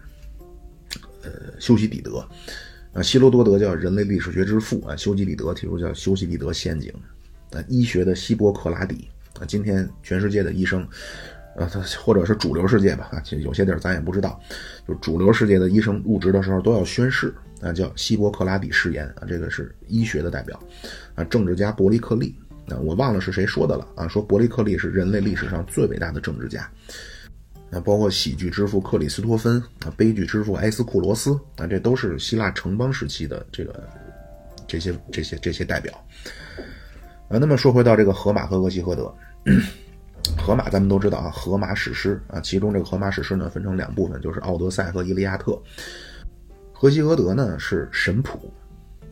[1.22, 1.30] 呃
[1.60, 2.26] 修昔底德，
[2.94, 6.92] 啊，希罗多德叫人类历史学之父啊，修昔底德提出叫修昔底德陷阱，
[7.52, 9.08] 啊，医学的希波克拉底，
[9.40, 10.88] 啊，今天全世界的医生，
[11.56, 14.40] 呃，他或者是主流世界吧，啊，其实有些地儿咱也不知道，
[14.88, 20.62] 就主流世界的医生入职的时候都要宣誓，啊，叫希波克拉底誓言，啊，这个是医学的代表，
[21.16, 22.36] 啊，政治家伯利克利。
[22.68, 24.08] 啊，我忘了是谁说的了啊！
[24.08, 26.70] 说伯利克利是人类历史上最伟大的政治家。
[27.74, 33.88] 那包括喜剧之父克里斯托芬啊，悲剧之父埃斯库罗斯啊，这都是希腊城邦时期的这个
[34.68, 35.94] 这些这些这些代表。
[37.30, 39.14] 啊，那么说回到这个荷马和俄西荷德，
[40.38, 45.54] 荷马咱们都知道啊，荷马史诗啊，其中这个荷马史诗呢分成两部分，就是《奥德赛》和《伊利亚特》。
[46.74, 48.52] 荷西俄德呢是神谱。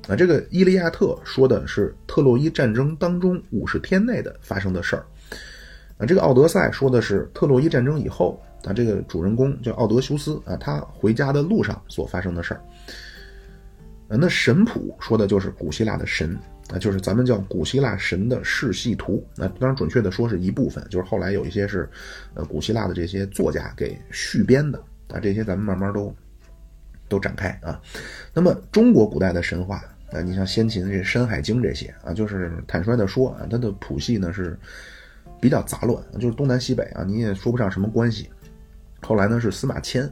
[0.07, 5.05] 啊，这个《伊利亚特》说的是特洛伊战争当中五十天内的发生的事儿，
[5.97, 12.61] 啊，这个《奥德赛》说的是特洛伊战争以后，啊，这个主人公叫奥德修斯啊，他回家的路上所发生的事儿。
[14.07, 16.37] 那神谱说的就是古希腊的神，
[16.69, 19.23] 啊，就是咱们叫古希腊神的世系图。
[19.35, 21.89] 那当然准确的说是一部分，就是后来有一些是，
[22.33, 26.13] 呃，古希腊的这些作家给续编的，啊，这些咱们慢慢都
[27.07, 27.79] 都展开啊。
[28.33, 29.83] 那么中国古代的神话。
[30.11, 34.57] 啊，你像先秦这《山海经》这些啊，就是坦率的说啊，它的谱系呢是
[35.39, 38.27] 比较杂乱，就是东南西北啊，你也说不上什么关系。
[39.01, 40.03] 后来呢是司马迁，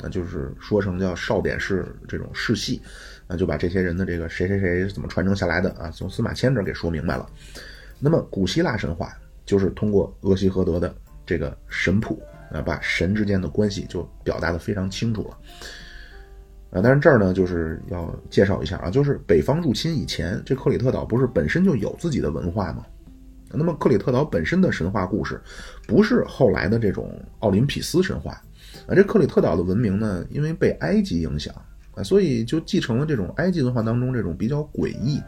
[0.00, 2.80] 啊，就是说成叫少典氏这种世系，
[3.26, 7.28] 啊，就把这些人的这个谁谁谁怎么传承下来的啊，从司马迁这儿给说明白了。
[7.98, 9.12] 那么古希腊神话
[9.44, 10.94] 就是通过俄西和德的
[11.26, 12.22] 这个神谱
[12.52, 15.38] 啊，把神之间的关系就表达的非常清楚了。
[16.70, 22.84] 啊，但是这儿呢，就是要介绍一下啊，就是北方入侵以前，这克里特岛不是本身就有自己的文化吗？
[23.52, 25.40] 那么克里特岛本身的神话故事，
[25.86, 28.32] 不是后来的这种奥林匹斯神话
[28.86, 28.94] 啊。
[28.94, 31.54] 这克里特岛的文明呢，因为被埃及影响
[31.94, 35.18] 啊，所以就继承了这种埃及文化当中这种比较诡异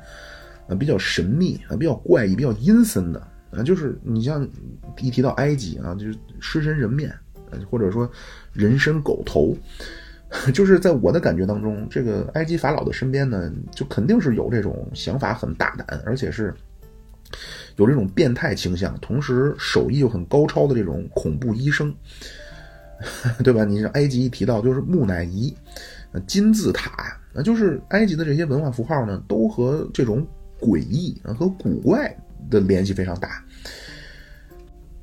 [0.68, 3.62] 啊、比较神秘啊、比较怪异、比较阴森的啊。
[3.62, 4.48] 就是你像
[4.98, 7.12] 一提到埃及啊，就是狮身人面，
[7.70, 8.11] 或者说
[8.52, 9.56] 人身狗头。
[10.54, 16.54] 就是在我的感觉当中，这个埃及法老的身边呢，就肯定是有这种想法很大胆，而且是
[17.76, 21.94] 有这种变态倾向，同时手艺又很高超的这种恐怖医生，
[23.42, 23.64] 对吧？
[23.64, 25.54] 你像埃及一提到就是木乃伊、
[26.26, 30.26] 金字塔，那就是埃及的这些文化符号呢，都和这种
[30.61, 32.14] 诡异和古怪
[32.50, 33.42] 的联系非常大。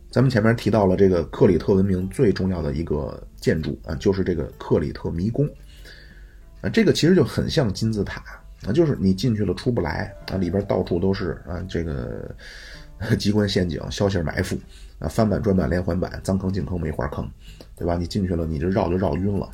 [0.10, 5.48] 咱们前面提到了这个克里特文明最重要的一个建筑啊，就是这个克里特迷宫
[6.62, 8.24] 啊，这个其实就很像金字塔
[8.66, 12.34] 啊，就是你进去了出不来啊，里边到处都是啊这个
[13.18, 14.58] 机关陷阱、消息埋伏
[15.00, 17.30] 啊，翻板、转板、连环板、脏坑、进坑、梅花坑，
[17.76, 17.96] 对吧？
[17.98, 19.50] 你进去了，你这绕就绕晕了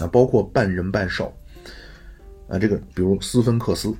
[0.00, 1.32] 啊，包括半人半兽
[2.48, 3.94] 啊，这个比如斯芬克斯。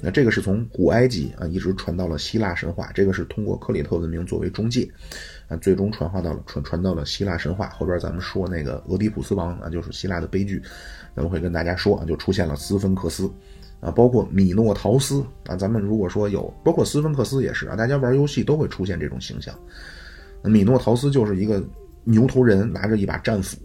[0.00, 4.88] 那这个是从古埃及啊一直传到了希腊神话，这个是通过克里特文明作为中介，
[5.48, 7.68] 啊，最终传化到了传传到了希腊神话。
[7.70, 10.62] 后边咱们说那个俄狄浦斯王啊，就是希腊的悲剧，
[11.16, 13.28] 咱们会跟大家说啊，就出现了斯芬克斯，
[13.80, 19.52] 啊，包括米诺陶斯啊，咱们如果说有，包括斯芬克斯也是啊，大家玩游戏都会出现这种形象。
[20.44, 21.60] 米诺陶斯就是一个
[22.04, 23.58] 牛头人拿着一把战斧，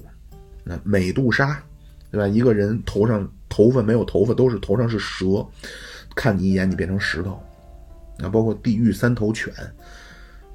[0.64, 1.62] 那美杜莎，
[2.10, 2.28] 对吧？
[2.28, 5.46] 一个人头上头发没有头发，都是头上是蛇。
[6.16, 7.42] 看你一眼，你变成石头，
[8.20, 9.54] 啊，包括地狱三头犬，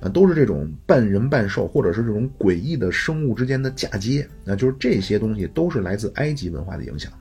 [0.01, 7.13] 啊，都是这种半人半兽，或者是这种诡异的生物之间的嫁接，那就是这些东西都是来自埃及文化的影响。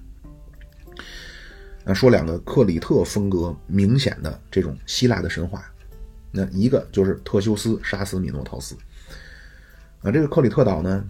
[1.83, 5.65] 那说两个克里特风格明显的这种希腊的神话，
[6.31, 8.75] 那一个就是特修斯杀死米诺陶斯，
[10.03, 11.03] 啊，这个克里特岛呢，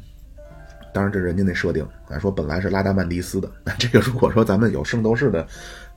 [0.93, 5.45] 当然这是人家那设定，啊，说本来是拉达曼迪斯的，这个如果说咱们有圣斗士的。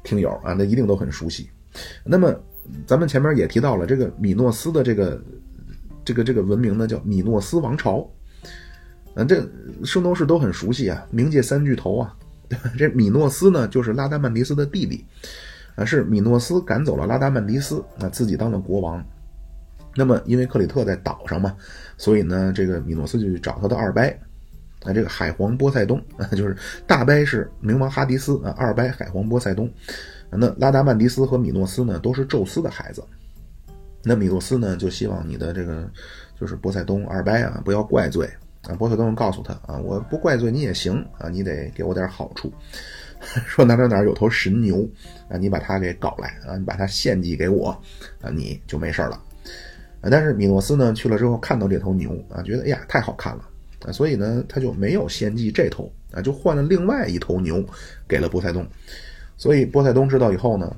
[0.03, 1.51] 听友啊，那一定都很熟悉。
[2.05, 2.35] 那么，
[2.87, 5.23] 咱们前面也提到了这个米诺斯的这个
[6.05, 8.09] 这个这个文明呢，叫米诺斯王朝。
[9.15, 9.45] 啊，这
[9.85, 12.15] 圣斗士都很熟悉啊，冥界三巨头啊。
[12.79, 15.05] 这米诺斯呢，就是拉达曼迪斯的弟弟
[15.77, 19.05] 啊，是米诺斯赶走了拉达曼迪斯，那自己当了国王。
[19.97, 21.55] 那么，因为克里特在岛上嘛，
[21.97, 24.03] 所以呢，这个米诺斯就去找他的二伯。
[24.85, 29.71] 啊，这个海皇波塞冬啊， 就是大伯是冥王哈迪斯啊，二伯海皇波塞冬。
[30.33, 33.03] 那拉达曼迪斯和米诺斯呢，都是宙斯的孩子。
[34.03, 35.91] 那米诺斯呢，就希望你的这个
[36.41, 38.31] 就是波塞冬二伯啊，不要怪罪
[38.63, 38.75] 啊。
[38.77, 42.53] 波塞冬告诉他啊，我不怪罪你也行啊，你得给我点好处。
[43.45, 44.89] 说哪哪哪有头神牛
[45.29, 47.69] 啊，你把它给搞来啊，你把它献祭给我
[48.23, 49.21] 啊，你就没事了。
[50.01, 53.45] 啊，但是米诺斯呢去了之后，看到这头牛啊，觉得哎呀太好看了。
[53.85, 57.65] 啊，所以呢，他就没有献祭这头啊，就换了另外一头牛
[58.07, 58.67] 给了波塞冬。
[59.37, 60.77] 所以波塞冬知道以后呢，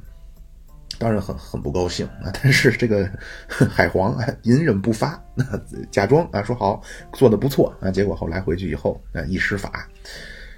[0.99, 2.31] 当然很很不高兴啊。
[2.43, 3.11] 但是这个
[3.49, 5.21] 海皇啊，隐忍不发，
[5.91, 6.81] 假装啊说好
[7.13, 7.91] 做的不错啊。
[7.91, 9.89] 结果后来回去以后啊，一施法，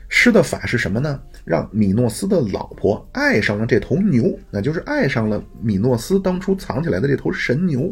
[0.08, 1.18] 施的法是什么呢？
[1.44, 7.90] 让米诺斯的老婆爱上了这头牛，那就是爱上了米诺斯当初藏起来的这头神牛。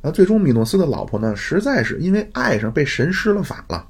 [0.00, 3.84] 啊，最终米诺斯的老婆呢，实在是因为爱上被神施了法了，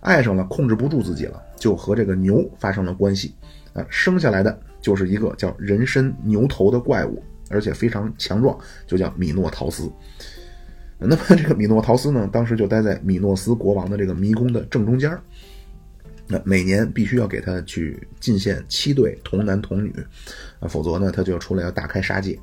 [0.00, 3.34] 爱上了控制不住自己了，就和这个牛发生了关系，
[3.72, 9.88] 啊，生下来的就是一个叫人身牛头的怪物，而且非常强壮，就叫米诺陶斯。
[10.98, 15.16] 那么这个米诺陶斯呢，当时就待在米诺斯国王的这个迷宫的正中间
[16.26, 19.94] 那每年必须要给他去进献七对童男童女，
[20.58, 22.38] 啊，否则呢，他就出来要大开杀戒。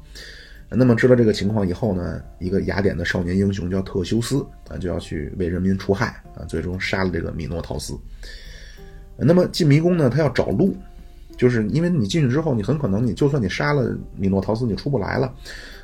[0.73, 7.93] 那么知道这个情况以后呢，一个雅典的少年英雄叫特修斯啊，就要去为人民除害啊，最终杀了这个米诺陶斯。
[9.17, 10.73] 那么进迷宫呢，他要找路，
[11.35, 15.33] 就是因为你进去之后，你很可能你就算你杀了米诺陶斯，你出不来了。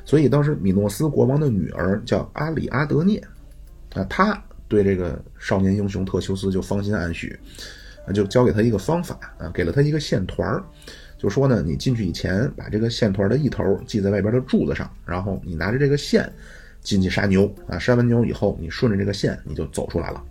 [0.06, 3.22] 所以当时米诺斯国王的女儿叫阿里阿德涅
[3.92, 7.38] 啊，他对这个少年英雄特修斯就芳心暗许，
[8.06, 10.64] 啊，就教给他一个方法啊，给了他一个线团儿。
[11.18, 16.32] 就说呢，你进去以前把这个线团的一头系在外边的柱子上，然后你拿着这个线
[16.80, 20.24] 进去杀牛啊，杀完牛以后，你顺着这个线你就走出来了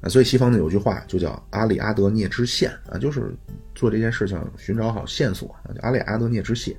[0.00, 0.08] 啊。
[0.08, 3.30] 所以西方呢有句话就叫阿里阿德涅之线啊，就是
[3.74, 6.74] 做这件事情寻找好线索啊，叫阿里阿德涅之线。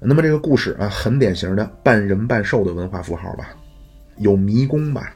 [0.00, 3.50] 那么这个故事啊，很典型的半人半兽的文化符号吧，
[4.16, 5.14] 有迷宫吧，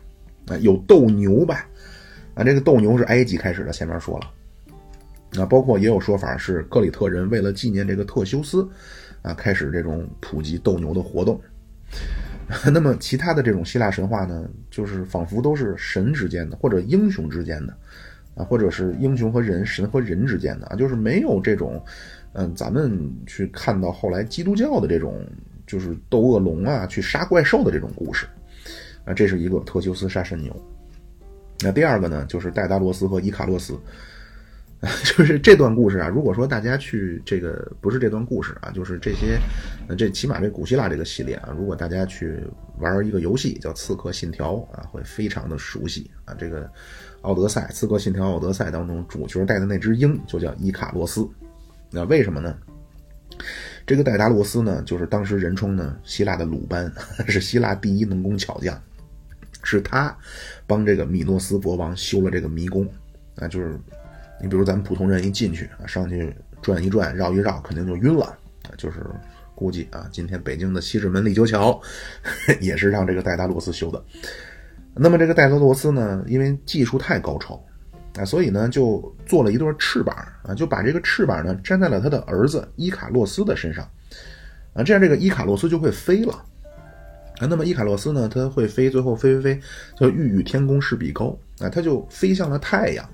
[0.49, 1.66] 啊有斗牛吧，
[2.35, 4.31] 啊这个斗牛是埃及开始的，前面说了。
[5.37, 8.68] 啊，包括也有说法是克里特人为了纪念这个特修斯，
[9.22, 11.41] 啊，开始这种普及斗牛的活动。
[12.72, 17.72] 那么其他的这种希腊神话呢，就是仿佛都是神之间的，或者英雄之间的，
[18.35, 21.81] 啊，或者是英雄和人、神和人之间的啊，就是没有这种，
[22.33, 25.24] 嗯，咱们去看到后来基督教的这种，
[25.64, 28.26] 就是斗恶龙啊，去杀怪兽的这种故事，
[29.05, 30.55] 啊，这是一个特修斯杀神牛。
[31.61, 33.78] 那第二个呢，就是戴达罗斯和伊卡洛斯。
[35.05, 39.39] 就是这段故事啊，如果说大家去这个不是这段故事啊，就是这些，
[39.95, 42.43] 这起码这古希腊这个系列啊，如果大家去
[42.78, 46.33] 玩一个游戏叫《刺客信条》啊，会非常的熟悉啊。
[46.39, 46.64] 这个
[47.20, 51.28] 《奥德赛》《刺客信条》《奥德赛》当中主角带的那只鹰就叫伊卡洛斯，
[51.91, 52.57] 那为什么呢？
[53.87, 56.91] 这个戴达罗斯呢，就是当时人称呢希腊的鲁班，
[57.28, 58.83] 是希腊第一能工巧匠，
[59.62, 60.16] 是他
[60.66, 62.89] 帮这个米诺斯国王修了这个迷宫
[63.37, 63.78] 啊，就是。
[64.43, 68.36] 你比如咱们普通人一进去啊，上去转一转、绕一绕，肯定就晕了。
[68.76, 69.05] 就是
[69.55, 71.80] 估计啊，今天北京的西直门立交桥
[72.61, 74.03] 也是让这个戴达罗斯修的。
[74.95, 77.62] 那么这个戴达罗斯呢，因为技术太高超
[78.16, 83.84] 啊，所以呢就做了一对翅膀啊，就把这个翅膀呢粘在了他的儿子伊卡洛斯的身上
[84.72, 86.32] 啊，这样这个伊卡洛斯就会飞了
[87.38, 87.47] 啊。
[87.49, 89.61] 那么伊卡洛斯呢，他会飞，最后飞飞飞，
[89.99, 93.09] 叫欲与天公试比高啊，他就飞向了太阳。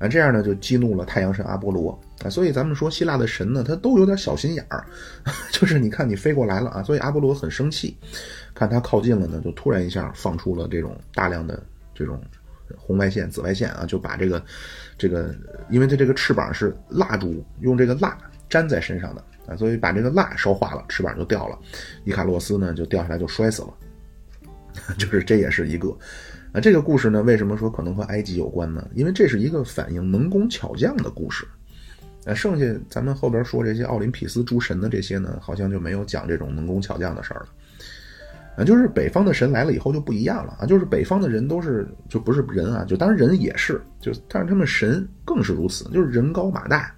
[0.00, 4.84] 啊，这样呢就激怒了太阳神阿波罗啊，所以咱们说希腊的神呢，他都有点小心眼儿，
[5.52, 7.94] 就是你看你飞过来了啊，所以阿波罗很生气，
[8.54, 11.62] 看他靠近了呢，就突然一下放出了这种大量的
[11.94, 12.18] 这种
[12.78, 14.42] 红外线、紫外线啊，就把这个
[14.96, 15.34] 这个，
[15.68, 18.16] 因为它这个翅膀是蜡烛，用这个蜡
[18.48, 21.58] 粘在身上的啊，所以把这个蜡烧化了，翅膀就掉了，
[22.04, 23.74] 伊卡洛斯呢就掉下来就摔死了，
[24.96, 25.94] 就是这也是一个。
[26.52, 28.84] 啊，这个故事呢，为什么说可能和埃及有关呢？
[28.94, 31.46] 因为这是一个反映能工巧匠的故事。
[32.26, 37.48] 啊，剩下咱们后边说这些奥林匹斯诸神的这些呢，好像就没有讲这种能工巧匠的事儿了。
[38.56, 46.92] 啊，就是北方的神来了以后就不一样了啊，就是北方的人都是就不是人啊，就当然人也是，就但是他们神更是如此，就是人高马大，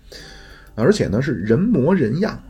[0.75, 2.43] 而且呢是人模人样。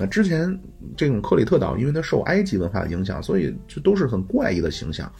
[0.00, 0.58] 那之前
[0.96, 5.10] 这种克里特岛，因为它受埃及文化的影响，所以就都是很怪异的形象。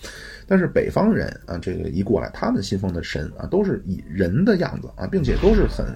[0.51, 5.87] 但是北方人啊，这个一过来，他们信奉的神啊，都是以人的样子啊，并且都是很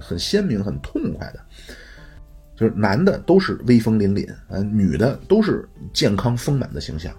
[0.00, 1.40] 很鲜明、很痛快的。
[2.56, 7.12] 就是男的都是威风凛凛啊，女的都是健康丰满的形象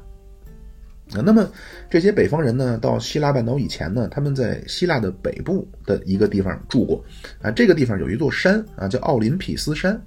[1.14, 1.22] 啊。
[1.24, 1.48] 那么
[1.90, 7.06] 这些北方人呢，到希腊半岛以前呢，他们在希腊的北部的一个地方住过
[7.42, 10.02] 啊，这个地方有一座山啊，叫奥林匹斯山。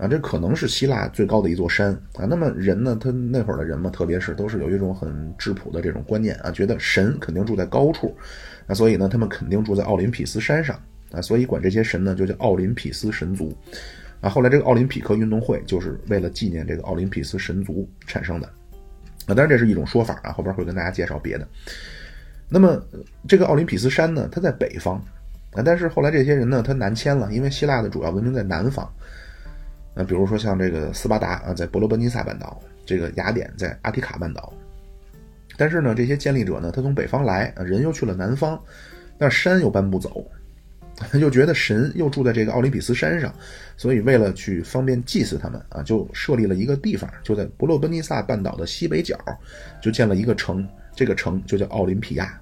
[0.00, 2.24] 啊，这可能是希腊最高的一座山啊。
[2.24, 8.16] 那么人呢，他那会儿的人嘛，特别是都是有一种很质朴的这种观念啊，觉得神肯定住在高处，
[8.66, 10.80] 啊，所以呢，他们肯定住在奥林匹斯山上
[11.12, 13.54] 啊，所以管这些神呢就叫奥林匹斯神族
[14.22, 14.30] 啊。
[14.30, 18.46] 后来这个奥林匹克运动会就是为了纪念这个奥林匹斯神族产生的
[19.26, 19.34] 啊。
[19.34, 21.46] 当然这是一种说法啊，后边会跟大家介绍别的。
[22.48, 22.82] 那么
[23.28, 24.96] 这个奥林匹斯山呢，它在北方
[25.52, 28.90] 啊，但是后来这些人呢，他南迁了，因为希腊的主要文明在南方。
[29.94, 34.52] 那比如说像这个斯巴达啊，在伯罗奔尼撒半岛；这个雅典在阿提卡半岛。
[35.56, 38.58] 但是呢，这些建立者呢，他从北方来，人又去了南方，
[39.18, 40.24] 那山又搬不走，
[40.96, 43.34] 他 就觉得神又住在这个奥林匹斯山上，
[43.76, 49.18] 所以为了去方便祭祀他们啊，就设立了一个地方，就在伯罗奔尼撒半岛的西北角，
[49.82, 52.40] 就建了一个城，这个城就叫奥林匹亚。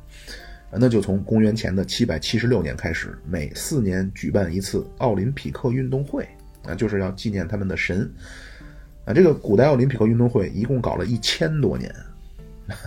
[0.71, 6.29] 那就从公元前的七百七十六年开始，每四年举办一次奥林匹克运动会。
[6.69, 8.09] 啊，就是要纪念他们的神，
[9.07, 11.91] 啊，这个古代奥林匹克运动会一共搞了一千多年，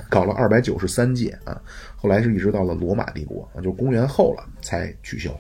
[0.08, 1.60] 搞了二百九十三届啊，
[1.96, 5.32] 后来是一直到了罗马帝国啊，就公元后了才取消。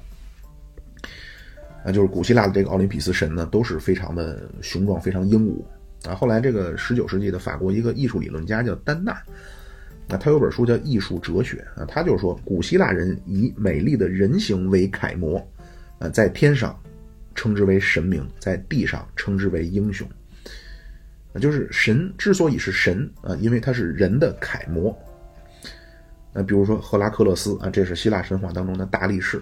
[1.84, 5.64] 啊，就是古希腊的这个奥林匹斯神呢，都是非常的雄壮，非常英武
[6.06, 6.16] 啊。
[6.16, 9.14] 后来这个十九世纪的法国一个艺术理论家叫丹纳，
[10.08, 15.38] 啊，他有本书叫《艺术哲学》啊，他就说古希腊人以美丽的人形为楷模，
[16.00, 16.76] 啊，在天上。
[17.42, 20.08] 称之为神明，在地上称之为英雄，
[21.34, 24.96] 啊，就是神之所以是神啊，因为他是人的楷模。
[26.32, 29.42] 那比如说赫拉克勒斯啊，这是希腊神话当中的大力士，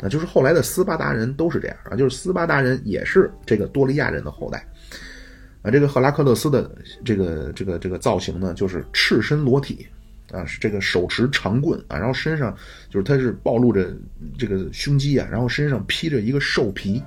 [0.00, 4.64] 啊，就是后来的斯巴达人都是这样啊，就是斯巴达人也是这个多利亚人的后代，
[5.62, 6.70] 啊，这个赫拉克勒斯的
[7.04, 9.84] 这个这个这个造型呢，就是赤身裸体。
[10.32, 12.56] 啊，是这个手持长棍啊，然后身上
[12.90, 13.94] 就是他是暴露着
[14.38, 16.98] 这个胸肌啊，然后身上披着一个兽皮，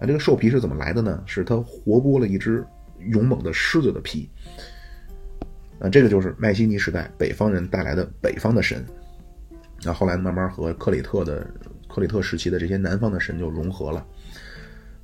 [0.00, 1.22] 啊，这个兽皮是怎么来的呢？
[1.26, 2.66] 是他活剥了一只
[3.10, 4.28] 勇猛的狮子的皮，
[5.78, 8.84] 啊，这个就是迈锡尼时代北方人带来的北方的神，
[9.84, 11.46] 啊，后来慢慢和克里特的
[11.88, 14.04] 克里特时期的这些南方的神就融合了。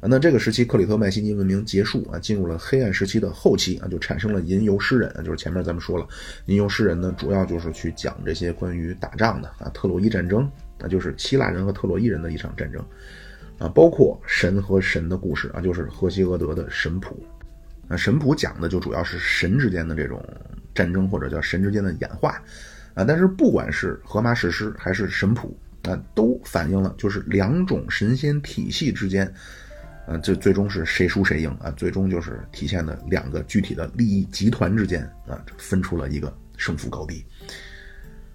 [0.05, 6.05] 那这个时期克里特迈锡尼文明结束啊，进入了黑暗时期的后期啊，就产生了吟游诗人啊，就是前面咱们说了，
[6.47, 12.85] 吟游诗人呢，主要就是去讲这些关于打仗的啊，特洛伊战争，那就是希腊人和特洛伊人的一场战争，
[13.59, 17.25] 啊，包括神和神的故事啊，就是荷西俄德的神谱，
[17.87, 20.21] 啊，神谱讲的就主要是神之间的这种
[20.75, 22.43] 战争或者叫神之间的演化，
[22.95, 29.33] 啊，但是不管是荷马史诗还是神谱啊，都反映了就是两种神仙体系之间。
[30.07, 31.71] 啊，这最终是谁输谁赢啊？
[31.77, 37.25] 最终就是体现的两个具体的利益集团之间啊，分出了一个胜负高低。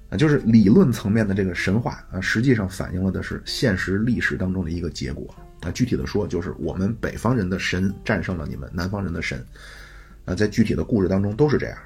[0.10, 5.36] 啊，就是理论层面的这个神话啊，实际上反映了的是现实历史当中的一个结果。
[5.62, 9.46] 啊，具体的说，就是我们北方人的神战胜了你们南方人的神。
[10.24, 11.78] 啊，在具体的故事当中都是这样，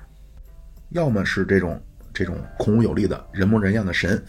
[0.89, 1.81] 要么是这种
[2.13, 4.23] 这种孔武有力的人模人样的神。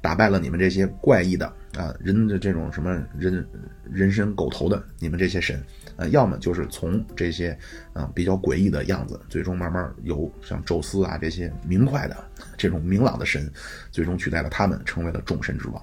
[0.00, 1.46] 打败了你们这些怪异的
[1.76, 3.46] 啊人的这种什么人
[3.90, 5.60] 人身狗头的你们这些神
[5.96, 7.58] 啊，要么就是从这些
[7.92, 12.16] 啊比较诡异的样子，最终慢慢由像宙斯啊这些明快的
[12.56, 13.50] 这种明朗的神，
[13.90, 15.82] 最终取代了他们，成为了众神之王。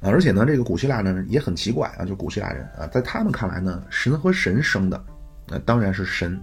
[0.00, 5.04] 而且呢，这个古希腊呢也很奇怪啊，就古希腊人啊，在他们看来呢，神和神生的
[5.46, 6.40] 那当然是神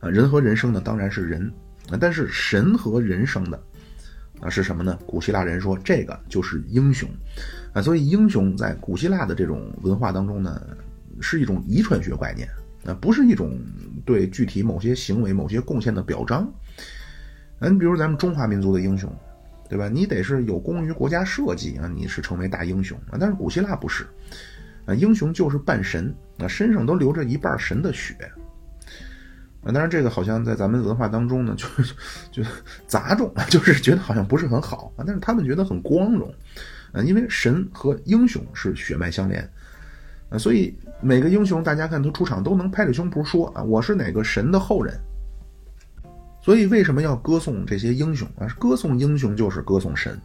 [0.00, 1.50] 啊，人和人生的当然是人，
[1.98, 3.62] 但是神和人生的。
[4.40, 4.98] 啊，是什么呢？
[5.06, 7.08] 古希腊人说这个就是英雄，
[7.72, 10.60] 啊，所以英雄在古希腊的这种文化当中呢，
[11.20, 12.46] 是一种遗传学概念，
[12.84, 13.58] 啊，不是一种
[14.04, 16.46] 对具体某些行为、某些贡献的表彰。
[17.60, 19.10] 嗯，比如咱们中华民族的英雄，
[19.70, 19.88] 对吧？
[19.88, 23.16] 你得是有功于国家社稷啊，你是成为大英雄啊。
[23.18, 24.06] 但是古希腊不是，
[24.84, 28.14] 啊，英雄就是半神，啊，身上都流着一半神的血。
[29.66, 31.94] 啊，当然这个好像在咱们文化当中呢，就是
[32.30, 32.50] 就是
[32.86, 35.02] 杂种，就是觉得好像不是很好啊。
[35.04, 36.32] 但是他们觉得很光荣，
[36.92, 39.42] 啊，因为神和英雄是血脉相连，
[40.30, 44.96] 啊，所以每个英雄大家看他出场都能拍着胸脯说啊，我是哪个神的后人。
[46.40, 48.46] 所以为什么要歌颂这些英雄啊？
[48.60, 50.16] 歌颂英雄就是歌颂神，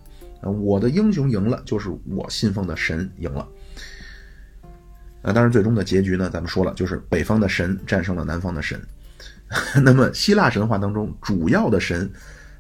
[0.42, 3.48] 啊，我的英雄赢了，就是我信奉的神赢了。
[5.24, 8.80] 啊，当然最终的结局呢，咱们说了，就是北方的神战胜了南方的神。
[9.84, 12.10] 那么，希腊神话当中主要的神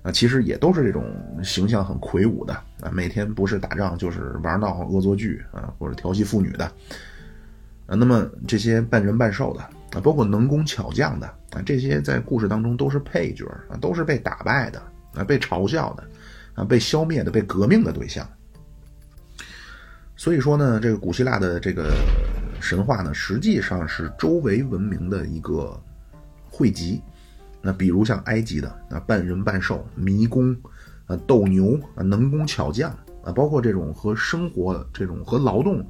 [0.01, 1.05] 啊，其实也都是这种
[1.41, 6.65] 形象很魁梧的啊，每天不是打仗就是玩闹、恶作剧啊，或者调戏妇女的
[7.87, 7.95] 啊。
[7.95, 9.61] 那么这些半人半兽的
[9.97, 14.81] 啊，包括能工巧匠的啊，这些在故事当中都是配角啊，都是被打败的
[15.13, 16.03] 啊，被嘲笑的
[16.55, 18.27] 啊，被消灭的、被革命的对象。
[20.17, 21.93] 所以说呢，这个古希腊的这个
[22.59, 25.81] 神话呢，实际上是周围文明的一个。
[26.51, 27.01] 汇集，
[27.61, 30.55] 那比如像埃及的啊，半人半兽、迷宫
[31.05, 32.91] 啊、斗牛啊、能工巧匠
[33.23, 35.83] 啊，包括这种和生活这种和劳动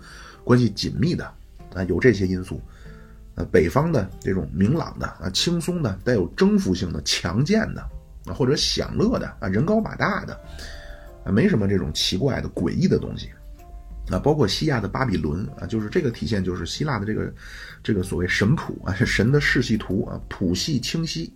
[0.44, 1.26] 关系紧密的
[1.74, 2.62] 啊，有这些因素。
[3.36, 7.82] 呃，北方的这种明朗的啊、轻松的、带有征服性的、强健的
[8.26, 10.38] 啊，或者享乐的啊、人高马大的
[11.24, 13.30] 啊，没什么这种奇怪的诡异的东西。
[14.12, 17.34] 啊，包括西亚的巴比伦啊，就是这个体现，就是希腊的这个
[17.82, 21.34] 这个所谓神谱啊，是神的世系图啊，谱系清晰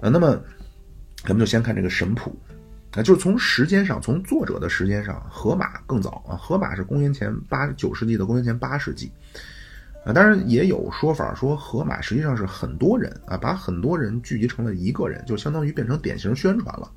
[0.00, 0.08] 啊。
[0.08, 0.40] 那么，
[1.24, 2.38] 咱们就先看这个神谱
[2.92, 9.10] 啊，就是从时间上，从作者的时间上，荷马更早啊，荷马是公元前八九世纪的公元前八世纪
[10.06, 10.12] 啊。
[10.12, 16.88] 当然也有说法说，荷马实际上是很多人啊，把很多人聚集成了一个人，就相当于变成典型宣传了。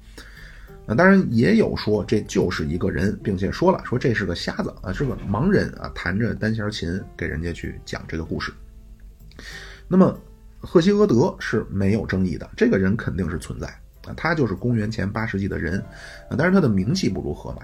[0.87, 8.53] 啊，当然也有说这就是一个人，并且说了说这是个瞎子啊，是个盲人啊，弹着单弦琴给人家去讲这个故事。
[9.87, 10.15] 那么
[10.59, 13.67] 赫西俄德是没有争议的，这个人肯定是存在
[14.05, 15.79] 啊，他就是公元前八世纪的人
[16.29, 17.63] 啊，但是他的名气不如荷马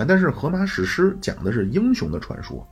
[0.00, 2.66] 啊，但是荷马史诗讲的是英雄的传说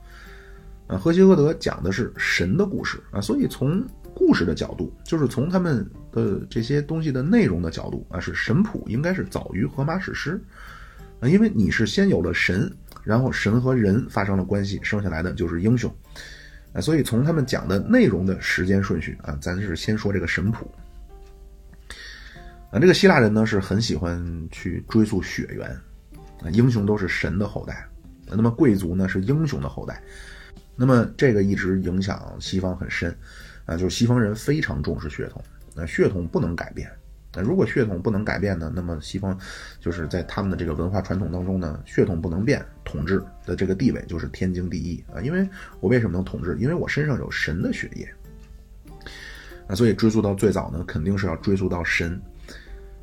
[0.87, 3.85] 啊，赫西俄德讲的是神的故事啊，所以从。
[4.15, 10.41] 故事的角度，就是从他们的这些东西的内容的角度啊，是神谱应该是早于荷马史诗。
[11.19, 12.71] 啊，因为你是先有了神，
[13.03, 15.93] 然后神和人发生了关系，生下来的就是英雄。
[16.71, 20.71] 啊，所以从他们讲的内容的时间顺序啊，咱是先说这个神谱。
[22.71, 25.69] 啊，这个希腊人呢是很喜欢去追溯血缘
[26.41, 27.85] 啊，英雄都是神的后代，
[28.27, 30.01] 那么贵族呢是英雄的后代，
[30.75, 33.13] 那么这个一直影响西方很深。
[33.65, 35.43] 啊，就是西方人非常重视血统，
[35.75, 36.89] 那血统不能改变。
[37.31, 38.71] 那如果血统不能改变呢？
[38.75, 39.37] 那么西方
[39.79, 45.21] 就是在他们的这个文化传统当中呢，血统不能变，统治的这个地位就是天经地义啊。
[45.21, 45.47] 因为
[45.79, 46.57] 我为什么能统治？
[46.59, 48.11] 因为我身上有神的血液。
[49.67, 52.19] 啊，所以追溯到最早呢，肯定是要追溯到神。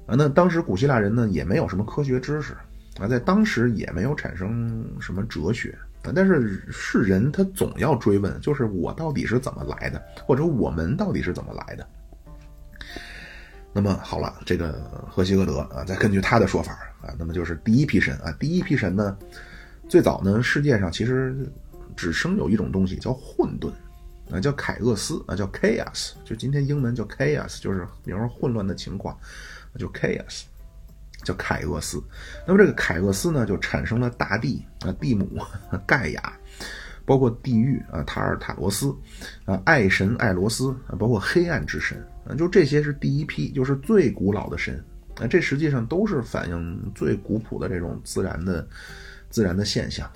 [0.07, 2.53] 啊，那当时古希腊人呢也没有什么科学知识，
[2.99, 11.87] 啊，在当时也没有产生什么哲学啊，但是是人他总要追问，就是我到底是怎么来的，或者我们到底是怎么来的。
[13.77, 14.73] 那么好了，这个
[15.07, 16.73] 荷西格德啊，再根据他的说法
[17.03, 19.15] 啊，那么就是第一批神啊，第一批神呢，
[19.87, 21.47] 最早呢，世界上其实
[21.95, 23.71] 只生有一种东西叫混沌
[24.35, 29.15] 啊，叫凯厄斯啊，叫 chaos，就今天英文叫 chaos，就是比如说混乱的情况，
[29.79, 30.45] 就 chaos，
[31.23, 32.03] 叫凯厄斯。
[32.47, 35.29] 那么这个凯厄斯呢，就产生了大地啊，地母
[35.87, 36.33] 盖亚。
[37.05, 38.93] 包括地狱啊，塔尔塔罗斯，
[39.45, 44.83] 啊，爱神爱罗斯啊，包括黑暗之神啊，就这些是第一批，就是最古老的神
[45.17, 48.69] 啊，这实际上都是反映最古朴的这种自然的
[49.31, 50.11] 自然的现象。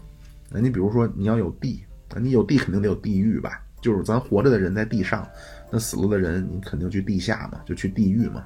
[0.50, 1.84] 那你比如说，你要有地，
[2.20, 3.62] 你有地肯定得有地狱吧？
[3.80, 5.26] 就是咱活着的人在地上，
[5.70, 8.44] 那死了的人你肯定去地下嘛，就去地狱嘛，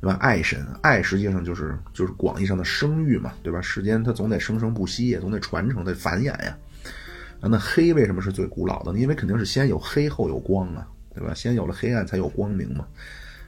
[0.00, 0.16] 对吧？
[0.20, 3.60] 爱神爱实际上就是就是广义上的生育嘛，对吧？
[3.60, 6.56] 世间它总得生生不息呀，总得传承得繁衍呀。
[7.40, 8.98] 那黑为什么是最古老的？
[8.98, 11.32] 因为肯定是先有黑后有光啊，对吧？
[11.34, 12.86] 先有了黑暗才有光明嘛。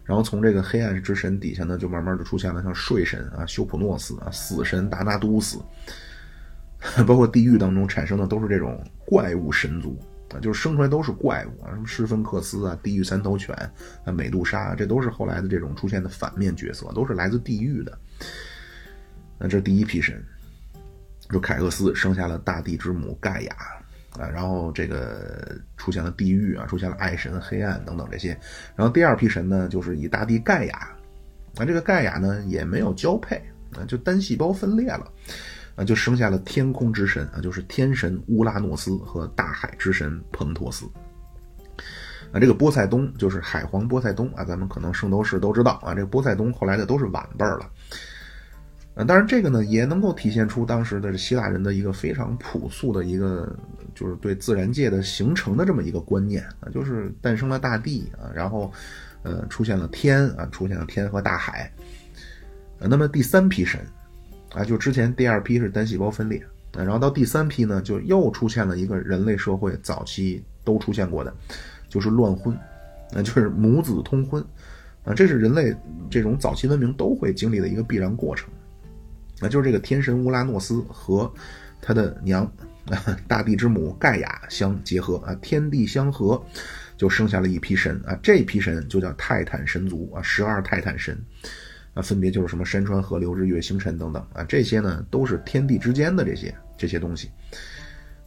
[0.04, 5.58] 然后从这个黑暗之神底下呢，就慢慢的出现了像睡神啊、修普诺斯啊、死神达纳都斯，
[7.04, 9.98] 包括地狱当中产生的都是这种怪物神族
[10.32, 13.52] 啊，就是生出来都是怪物啊，什么施芬克斯啊、地狱三头犬
[14.04, 17.98] 啊、美杜莎啊，这都是后来的这种出现的反面角色，都是来自地狱的。
[19.38, 20.24] 那这第一批神，
[21.28, 23.56] 就凯厄斯生下了大地之母盖亚。
[24.18, 28.30] 啊，然后这个出现了地狱啊，出现了爱神、黑暗等等这些。
[28.74, 30.88] 然后第二批神呢，就是以大地盖亚，
[31.56, 33.36] 啊，这个盖亚呢也没有交配
[33.76, 35.12] 啊，就单细胞分裂了，
[35.76, 40.86] 啊，就生下了天空之神啊，就是天神乌拉诺斯和大海之神彭托斯。
[42.32, 47.70] 啊，这个波塞冬就是海皇波塞冬啊，咱们可能圣斗士都知道啊，这个波塞冬后来的都是晚辈了。
[48.96, 53.56] 啊，当然这个呢也能够体现出当时的希腊人的一个非常朴素的一个。
[53.94, 58.70] 就是对自然界的形成的这么一个观念啊，就是诞生了大地啊，然后，
[59.22, 61.72] 呃，出现了天啊，出现了天和大海。
[62.78, 63.80] 呃，那么第三批神
[64.52, 66.38] 啊，就之前第二批是单细胞分裂
[66.74, 71.32] 啊，然后到第三批呢，就又出现了一个人类社会早期都出现过的，
[71.88, 72.54] 就是乱婚，
[73.14, 74.44] 那就是母子通婚
[75.04, 75.74] 啊，这是人类
[76.10, 78.50] 这种早期文明都会经历的一个必然过程。
[79.40, 81.32] 那就是这个天神乌拉诺斯和
[81.80, 82.50] 他的娘。
[83.26, 86.40] 大地之母盖亚相结合啊，天地相合，
[86.96, 91.20] 就生下了一批神啊，这批神就叫泰坦神族啊，十二泰坦神
[91.94, 97.28] 啊，分别就是什么山川河流、日月星辰等等啊，这些呢都是天地之间的这些这些东西。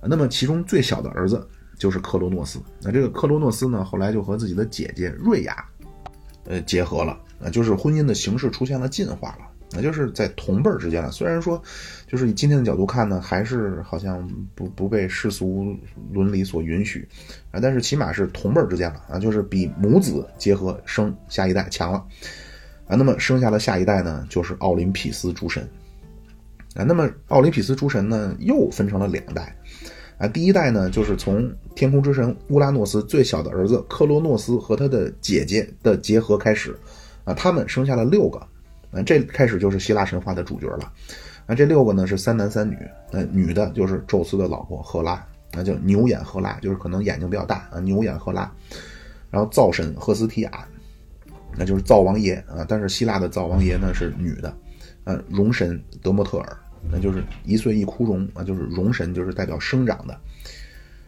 [0.04, 1.48] 那么其中最小的儿子
[1.78, 5.66] 就是克罗诺斯，那这个克罗诺斯呢，后来就和自己的姐姐瑞亚
[6.44, 9.49] 呃结合了啊，就是婚姻的形式出现了进化了。
[9.72, 11.12] 那就是在同辈儿之间了。
[11.12, 11.62] 虽然说，
[12.08, 15.76] 就是以今天的角度看呢，还是好像不不被世俗
[16.12, 17.08] 伦理所允许
[17.52, 22.04] 啊，但是起码是同辈儿之间了啊，就是比母子结合生下一代强了
[22.88, 22.96] 啊。
[22.96, 25.62] 那么生下了下一代呢，就是奥林匹斯诸神
[26.74, 26.84] 啊。
[26.84, 29.56] 那么奥林匹斯诸神呢，又分成了两代
[30.18, 30.28] 啊。
[30.28, 36.76] 第一代呢，就是从天空之神乌拉诺斯最小的儿子克罗诺斯和他的姐姐的结合开始
[37.24, 38.42] 啊，他们生下了六个。
[38.92, 40.92] 那这开始就是希腊神话的主角了，
[41.46, 42.76] 那这六个呢是三男三女，
[43.12, 45.24] 那女的就是宙斯的老婆赫拉，
[45.54, 48.52] 那叫牛眼赫拉，就是可能眼睛比较大啊，牛眼赫拉。
[49.30, 50.68] 然后灶神赫斯提亚，
[51.56, 54.52] 那就是灶王爷啊，但是希腊的灶王爷呢是女的，
[55.04, 56.58] 呃，容神德莫特尔，
[56.92, 60.20] 那就是一岁一枯荣啊，就是容神就是代表生长的，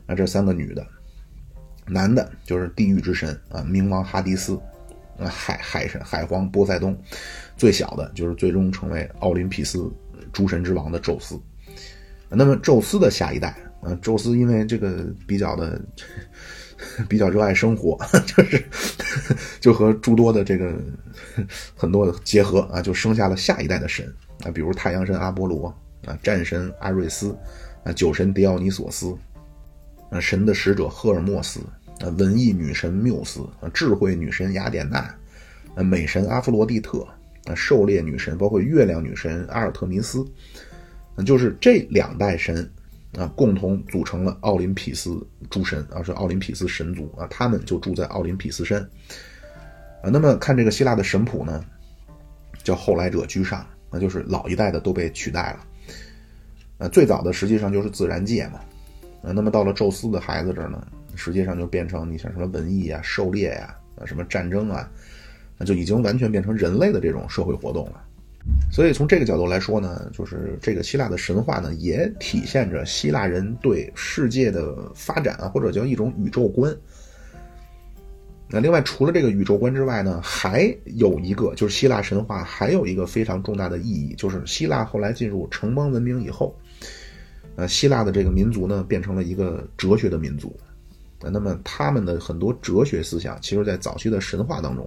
[0.06, 0.86] 那这三个女的，
[1.88, 4.54] 男的就是地狱之神啊，冥王哈迪斯。
[5.20, 6.98] 啊海海神海皇波塞冬，
[7.62, 9.88] 最小的就是最终成为奥林匹斯
[10.34, 11.40] 诸神之王的宙斯。
[12.28, 15.80] 那么宙斯的下一代，啊，宙斯因为这个比较的
[17.08, 17.96] 比较热爱生活，
[18.26, 18.66] 就是
[19.62, 20.74] 就和诸多的这个
[21.76, 24.12] 很多的结合啊，就生下了下一代的神
[24.44, 25.68] 啊，比如太阳神阿波罗
[26.08, 27.38] 啊，战神阿瑞斯
[27.84, 29.16] 啊，酒神狄奥尼索斯
[30.10, 31.60] 啊，神的使者赫尔墨斯。
[32.00, 35.16] 啊，文艺女神缪斯啊，智慧女神雅典娜，
[35.76, 37.08] 啊，美神阿弗罗狄特，
[37.46, 40.26] 啊，狩猎女神，包括月亮女神阿尔特弥斯，
[41.26, 42.70] 就是这两代神
[43.18, 48.82] 啊，共同组成了奥林匹斯诸神啊，是奥林匹斯神族啊，他们就住在奥林匹斯山
[50.04, 50.10] 啊。
[50.12, 51.64] 那么看这个希腊的神谱呢，
[52.64, 58.60] 叫后来者居上，那就是老一代的都被取代了，啊，最早的实际上就是自然界嘛，
[59.24, 60.86] 啊，那么到了宙斯的孩子这儿呢。
[61.14, 64.90] 实际上就变成你像什么文艺啊、狩猎呀、啊什么战争啊，
[65.66, 68.02] 就已经完全变成人类的这种社会活动了。
[68.72, 76.76] 所以从这个角度来说呢，就是这个希腊的神话呢，也体现着希腊人对世界的发展，或者叫一种宇宙观。
[78.50, 86.54] 那另外，除了这个宇宙观之外呢，还有一个就是希腊神话还有一个非常重大的意义，就是希腊后来进入城邦文明以后，
[87.56, 90.54] 呃，希腊的这个民族呢变成了一个哲学的民族，
[91.22, 94.86] 那么他们的很多哲学思想，其实在早期的神话当中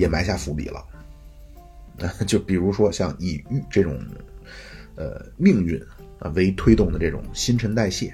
[0.00, 0.84] 也埋下伏笔了，
[2.26, 4.00] 就比如说像以玉这种
[4.96, 5.80] 呃命运
[6.18, 8.12] 啊为推动的这种新陈代谢，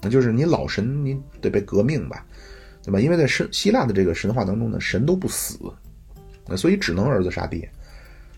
[0.00, 2.24] 那就是你老神你得被革命吧。
[2.86, 3.00] 对吧？
[3.00, 5.58] 因为在神希腊的这个神话当中呢，神都不死，
[6.46, 7.66] 那所以只能儿子杀爹，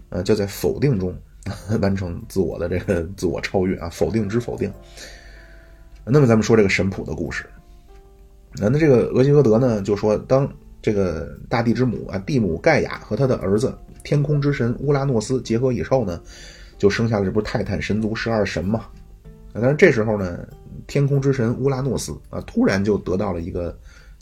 [0.08, 1.12] 呃，就在否定中
[1.82, 4.72] 完成自我的这个自我超越啊，否定之否定。
[6.04, 7.44] 那么咱们说这个神谱的故事，
[8.54, 10.48] 那那这个俄西俄德呢，就说当
[10.86, 16.20] 这个大地之母啊，地母盖亚和他的儿子天空之神乌拉诺斯结合以后呢，
[16.78, 18.86] 就生下了这不是泰坦神族十二神嘛？
[19.52, 20.46] 但是这时候呢，
[20.86, 23.76] 天空之神乌拉诺斯啊，突然就得到了一个。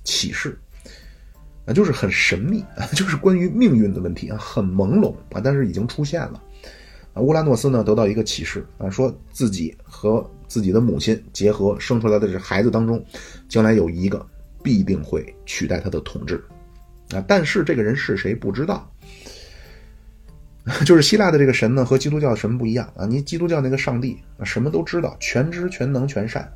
[0.06, 0.58] 启示
[1.64, 6.42] 啊，就是很神秘啊，就是关于命运的问题啊，很朦胧啊，但是已经出现了
[7.14, 7.22] 啊。
[7.22, 13.02] 乌拉诺斯呢得到一个启示啊，说自己和自己的母亲结合生出来的这孩子当中，
[13.48, 14.26] 将来有一个
[14.62, 16.44] 必定会取代他的统治
[17.14, 17.24] 啊。
[17.26, 18.90] 但是这个人是谁不知道，
[20.84, 23.06] 就是希腊的这个神呢和基督教的神不一样啊。
[23.06, 26.50] 你基督教那个上帝啊什么都知道，全知全能全善。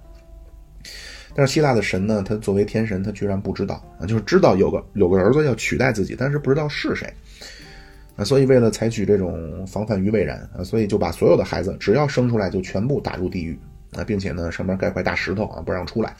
[1.34, 7.12] 但是希腊的神呢，他作为天神，他居然不知道啊，就是知道有个有个儿子要取代自己，但是不知道是谁
[8.16, 8.24] 啊。
[8.24, 13.56] 所以为了采取这种防范于未然啊，所以就把所有的孩子只要生出来就全部打入地狱
[13.92, 16.16] 啊，并且呢上面盖块大石头啊，不让出来。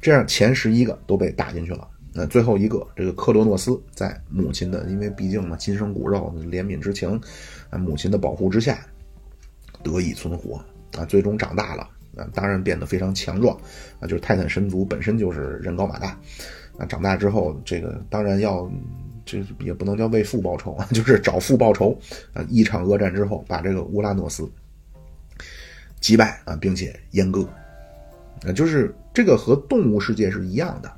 [0.00, 1.88] 这样前十一个都被打进去了。
[2.12, 7.20] 那最后一个这个克罗诺斯在母亲的，因为毕竟嘛亲生骨肉，怜悯之情
[7.70, 8.86] 啊，母亲的保护之下
[9.82, 10.62] 得以存活
[10.96, 11.88] 啊，最终长大了。
[12.14, 13.56] 啊，当然变得非常强壮，
[13.98, 16.08] 啊，就是泰坦神族本身就是人高马大，
[16.76, 18.70] 啊，长大之后这个当然要，
[19.24, 21.98] 这也不能叫为父报仇啊， 就是找父报仇，
[22.34, 24.46] 啊，一场恶战之后把这个乌拉诺斯
[26.00, 27.48] 击败啊，并且阉割，
[28.46, 30.92] 啊，就是这个和动物世界是一样的，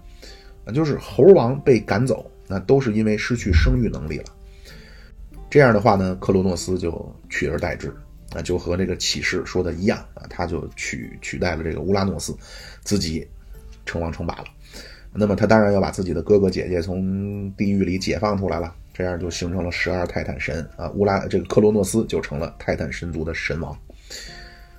[0.65, 4.25] 啊，就是猴王被赶走，那都是因为失去生育能力了，
[5.49, 7.95] 这样的话呢，克罗诺斯就取而代之。
[8.35, 12.37] 啊，就和这个启示说的一样啊，他就取取代了这个乌拉诺斯，
[12.83, 13.25] 自己
[13.87, 14.45] 称王称霸了。
[15.12, 20.91] 那么他当然要把自己的哥哥姐姐从地狱里解放出来了，这样就形成了十二泰坦神啊。
[20.97, 23.79] 乌拉这个克罗诺斯就成了泰坦神族的神王。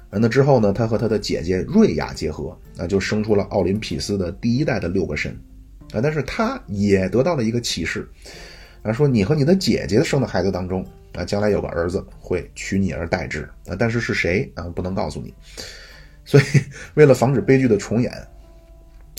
[0.10, 5.34] 那之后呢，他和他的姐姐瑞亚结合，那就生出了奥林匹斯的第一代的六个神
[5.96, 6.02] 啊。
[6.04, 8.08] 但是他也得到了一个启示
[8.84, 10.86] 啊，说你和你的姐姐生的孩子当中。
[11.16, 15.34] 啊，将来有个儿子会取你而代之啊，但是是谁啊，不能告诉你。
[16.26, 16.44] 所以，
[16.96, 18.12] 为了防止悲剧的重演，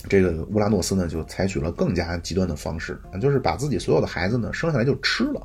[0.07, 5.39] 这个乌拉诺斯呢，就采取了更加极端的方式啊，就是把自己所有的孩子呢生下来就吃了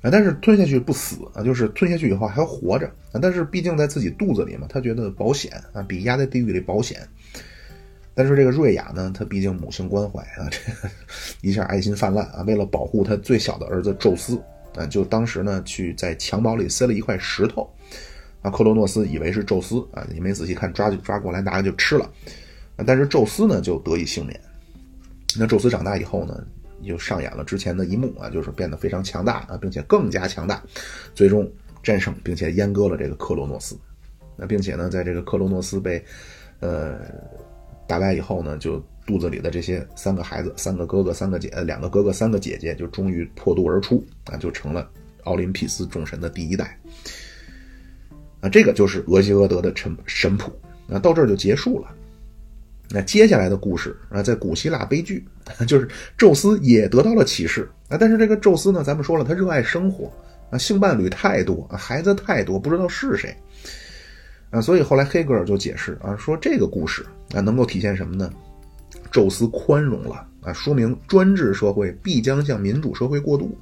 [0.00, 7.00] 啊，但是吞下去不死啊，就是吞下去以后还活着啊，但是毕竟在自己肚子里嘛，他觉得保险啊，比压在地狱里保险。
[8.16, 10.58] 但是这个瑞亚呢，他毕竟母性关怀啊，这
[11.40, 14.42] 一下爱心泛滥啊，为了保护他最小的儿子宙斯。
[14.74, 17.66] 啊，就当时呢，去在襁褓里塞了一块石头，
[18.42, 22.04] 啊，克罗诺斯以为是宙斯啊，你没仔细看，抓就抓过来，拿来就吃了，
[22.76, 24.38] 啊，但是宙斯呢就得以幸免。
[25.38, 26.44] 那宙斯长大以后呢，
[26.82, 30.62] 又上演了之前的一幕啊，就是变得非常强大啊，并且更加强大，
[31.14, 31.50] 最终
[31.82, 33.78] 战胜并且阉割了这个克罗诺斯。
[34.36, 36.04] 那并且呢，在这个克罗诺斯被
[36.60, 36.98] 呃
[37.86, 38.82] 打败以后呢，就。
[39.06, 44.90] 肚子里的这些三个孩子，三个哥哥，三个姐，两个哥哥，三个姐姐，就终于破肚而出啊，就成了
[45.22, 46.76] 奥林匹斯众神的第一代。
[48.40, 50.50] 啊，这个就是俄西俄德的神神谱。
[50.88, 51.94] 那到这儿就结束了。
[52.90, 55.24] 那接下来的故事啊，在古希腊悲剧，
[55.68, 60.12] 就是宙斯也得到了启示啊，但是这个宙斯呢，咱们说了，他热爱生活
[60.50, 63.32] 啊，性伴侣太多，孩子太多，不知道是谁
[64.50, 68.30] 啊，所以后来黑格尔就解释啊，说这个故事啊，能够体现什么呢？
[69.10, 73.56] 宙斯宽容了啊，说明专制社会必将向民主社会过渡。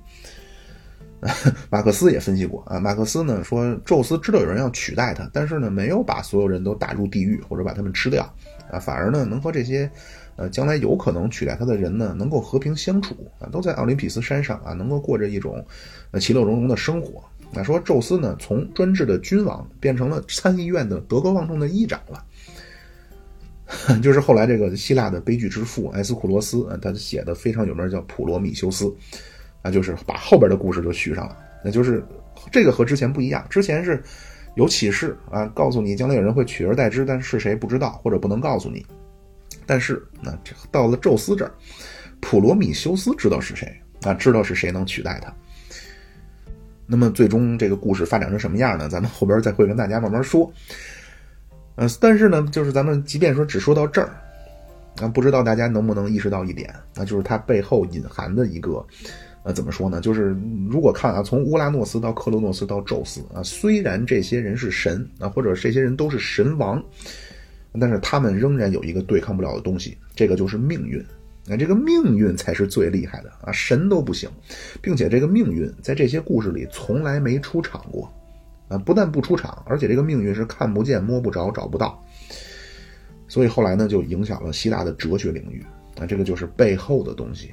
[1.70, 8.22] 马克思也分析过啊，马克思呢说，宙斯知道有人要取代他，但是呢没有把所有人都打入地狱或者把他们吃掉
[8.70, 9.90] 啊，反而呢能和这些
[10.36, 15.64] 呃将来有可能取代他的人呢能够和平相处啊，都在奥林匹斯山上啊，能够过着一种
[16.10, 17.24] 呃其乐融融的生活。
[17.54, 22.24] 那说宙斯呢从专制的君王变成了参议院的德高望重的议长了。
[24.02, 28.84] 就是后来这个希腊的悲剧之父埃斯库罗斯啊，他写的非常有名，叫《普罗米修斯》，
[29.62, 32.04] 啊，就是把后边的故事就续上了那就是
[32.52, 34.02] 这个和之前不一样，之前是
[34.54, 38.84] 有启示啊，告诉你将来有人会取而代之，但是谁不知道或者不能告诉你。
[39.64, 40.38] 但是那
[40.70, 41.50] 到了宙斯这儿，
[42.20, 45.34] 普罗米修斯知道是谁啊，知道是谁能取代他。
[46.86, 48.88] 那么最终这个故事发展成什么样呢？
[48.88, 50.52] 咱们后边再会跟大家慢慢说。
[51.76, 54.08] 呃，但是呢，就是咱们即便说只说到这儿，
[55.00, 58.86] 啊，不知道大家能不能意识到一点，那就是它背后隐含的一个，
[59.42, 60.00] 呃，怎么说呢？
[60.00, 60.36] 就是
[60.70, 66.80] 如果看啊，从乌拉诺斯到克罗诺斯到宙斯啊，虽然这些人是神啊，或者这些人都是神王，
[67.80, 71.04] 但是他们仍然有一个对抗不了的东西，这个就是命运。
[71.46, 74.30] 那这个命运才是最厉害的啊，神都不行，
[74.80, 78.10] 并且这个命运在这些故事里从来没出场过，
[78.68, 82.02] 啊，不但不出场，而且这个命运是看不见、摸不着、找不到。
[83.28, 85.62] 所以后来呢，就影响了希腊的哲学领域
[85.98, 87.52] 啊，这个就是背后的东西，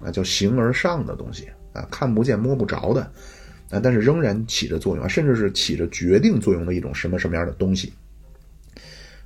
[0.00, 3.02] 啊，叫形而上的东西啊，看不见、摸不着的
[3.70, 7.92] 啊，但是仍然起着作用，甚至是起着决定作用的一种什么什么样的东西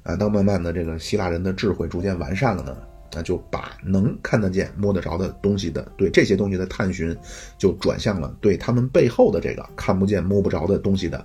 [0.03, 0.15] 啊。
[0.15, 2.77] 当慢慢的这个希腊人的智慧逐渐完善了呢。
[3.13, 7.17] 那就把能看得见、摸得着的东西的对这些东西的探寻，
[7.59, 11.25] 就转向了对他们背后的这个看不见、摸不着的东西的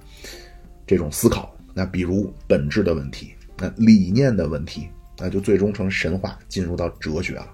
[0.85, 1.55] 这种思考。
[1.73, 7.47] 那比如本质的问题，那理念的问题，那就最终成神话，进入到哲学了。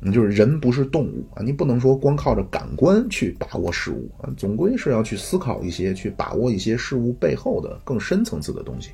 [0.00, 8.90] 你就是人不是动物啊，你不能说光靠着感官去把握事物啊，总归是要去思考一些，去把握一些事物背后的更深层次的东西。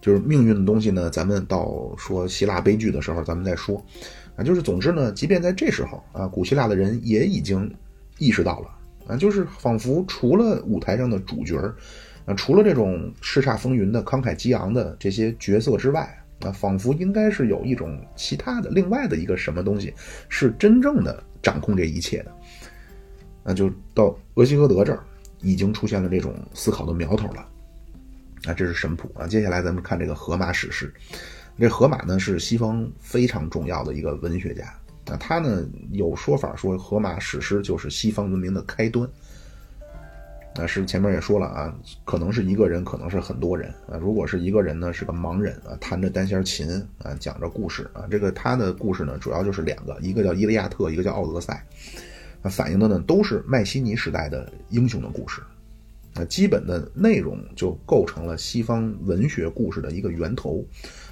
[0.00, 3.84] 就是命运的东西呢，咱们到说希腊悲剧的时候，咱们再说，
[4.36, 7.74] 啊，就是总之呢，即便在这时候啊，古希腊的人也已经
[8.18, 8.68] 意识到了，
[9.08, 11.56] 啊，就是仿佛除了舞台上的主角
[12.26, 16.08] 啊，除了这种叱咤风云的慷慨激昂的这些角色之外，
[16.40, 19.92] 啊，仿佛应该是有一种其他的另外的一个什么东西，
[20.28, 22.32] 是真正的掌控这一切的，
[23.42, 25.02] 那就到俄西俄德这儿，
[25.40, 27.48] 已经出现了这种思考的苗头了。
[28.46, 29.26] 啊，这是神谱啊！
[29.26, 30.92] 接下来咱们看这个荷马史诗。
[31.58, 34.64] 这荷马呢是西方非常重要的一个文学家
[35.06, 39.08] 啊，他呢有说法说荷马史诗就是西方文明的开端。
[40.54, 41.72] 啊，是前面也说了啊，
[42.04, 43.96] 可能是一个人，可能是很多人啊。
[43.96, 46.68] 如果是一个人呢，是个盲人啊，弹着单弦琴
[46.98, 48.06] 啊，讲着故事啊。
[48.10, 51.64] 这个他的故事呢，主要就是两个，一个叫《伊利亚特》，一个叫《奥德赛》，
[52.46, 55.40] 啊，反映的呢都是迈锡尼时代的英雄的故事。
[56.18, 60.66] 那基本的内容就构成了西方文学故事的一个源头，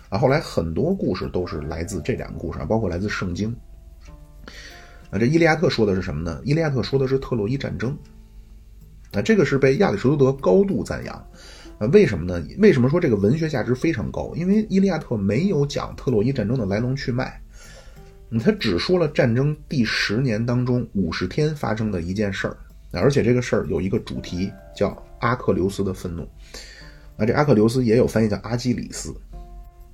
[0.09, 3.55] 啊，后来很多故事都是来自这两个故事啊，包括来自圣经。
[5.11, 6.41] 啊，这《伊利亚特》说的是什么呢？
[6.45, 7.97] 《伊利亚特》说的是特洛伊战争，
[9.13, 11.15] 啊，这个是被亚里士多德高度赞扬，
[11.79, 12.45] 啊，为什么呢？
[12.59, 14.33] 为什么说这个文学价值非常高？
[14.35, 17.41] 因为《伊利亚特》没有讲特洛伊战争的来龙去脉，
[18.41, 22.57] 他只说了战争第十年当中五十天发生的一件事儿。
[22.93, 26.22] 而且这个事儿有一个主题叫阿克琉斯的愤怒，
[27.16, 29.14] 啊，这阿克琉斯也有翻译叫阿基里斯。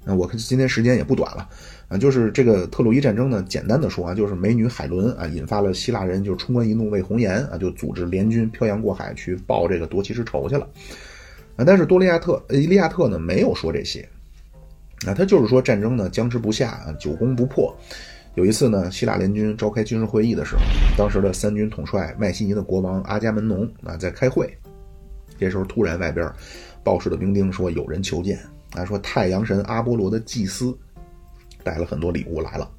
[0.04, 1.48] 那我看今天时间也不短了，
[1.88, 10.68] 啊，就是这个特洛伊战争呢，简单的说啊，就是美女海伦啊，引发了希腊人就冲冠一怒为红颜啊，就组织联军漂洋过海去报这个夺妻之仇去了。
[11.54, 14.08] 啊，但是多利亚特伊利亚特呢没有说这些，
[15.06, 17.72] 啊，他就是说战争呢僵持不下啊，久攻不破。
[18.34, 20.62] 有一次呢，希腊联军召开军事会议的时候，
[20.96, 24.50] 当时的三军统帅麦西尼的国王阿伽门农啊在开会。
[25.38, 26.30] 这时候突然外边
[26.82, 28.38] 报事的兵丁说有人求见
[28.72, 30.74] 啊，说太阳神阿波罗的祭司
[31.62, 32.70] 带了很多礼物来了。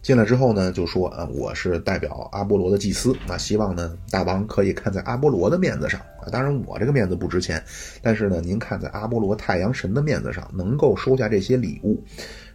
[0.00, 7.62] 进来之后呢，就说啊，我是代表阿波罗的祭司，那希望呢大王可以看在阿波罗的面子上啊，当然我这个面子不值钱，
[8.00, 12.02] 但是呢您看在阿波罗太阳神的面子上，能够收下这些礼物。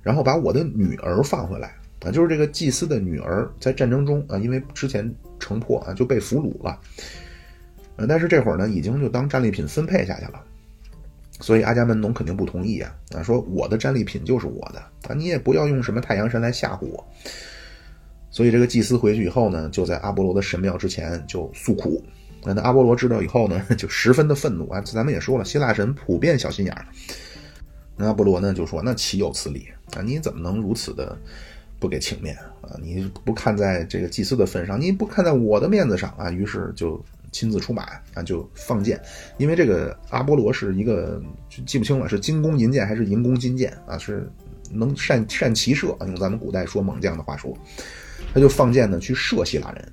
[0.02, 1.76] 然后把我的女儿放回来
[2.06, 6.80] 啊，就是这个祭司的女儿，在战争中啊，因为之前城破啊，就被俘虏了。
[7.98, 10.44] 呃，但是这会儿呢，已经就当战利品分配下去了。
[11.40, 17.08] 所以阿伽门农肯定不同意啊，啊，说我的战利品就是我的啊，你也不要用什么太阳神来吓唬我。
[18.30, 22.04] 所以这个祭司回去以后呢，就在阿波罗的神庙之前就诉苦。
[22.44, 24.80] 那阿波罗知道以后呢， 就十分的愤怒啊。
[24.82, 26.86] 咱们也说了，希腊神普遍小心眼儿。
[28.06, 30.02] 阿波罗呢就说：“那岂有此理啊！
[30.02, 31.18] 你怎么能如此的
[31.80, 32.78] 不给情面啊？
[32.80, 37.84] 你不看在这个祭司的份上，你不看在我的面子上啊？”于是就亲自出马
[38.14, 39.02] 啊，就放箭。
[39.38, 41.20] 因为这个阿波罗是一个
[41.66, 43.98] 记不清了，是金弓银箭还是银弓金箭啊？
[43.98, 44.30] 是
[44.72, 47.58] 能善善骑射，用咱们古代说猛将的话说，
[48.32, 49.92] 他就放箭呢去射希腊人。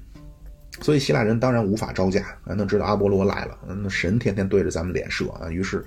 [0.82, 5.82] 所以希腊人当然无法招架啊，那知道阿波罗来了，那神天天对着咱们脸射啊，于是。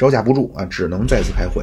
[0.00, 1.62] 招架不住啊，只能再次开会，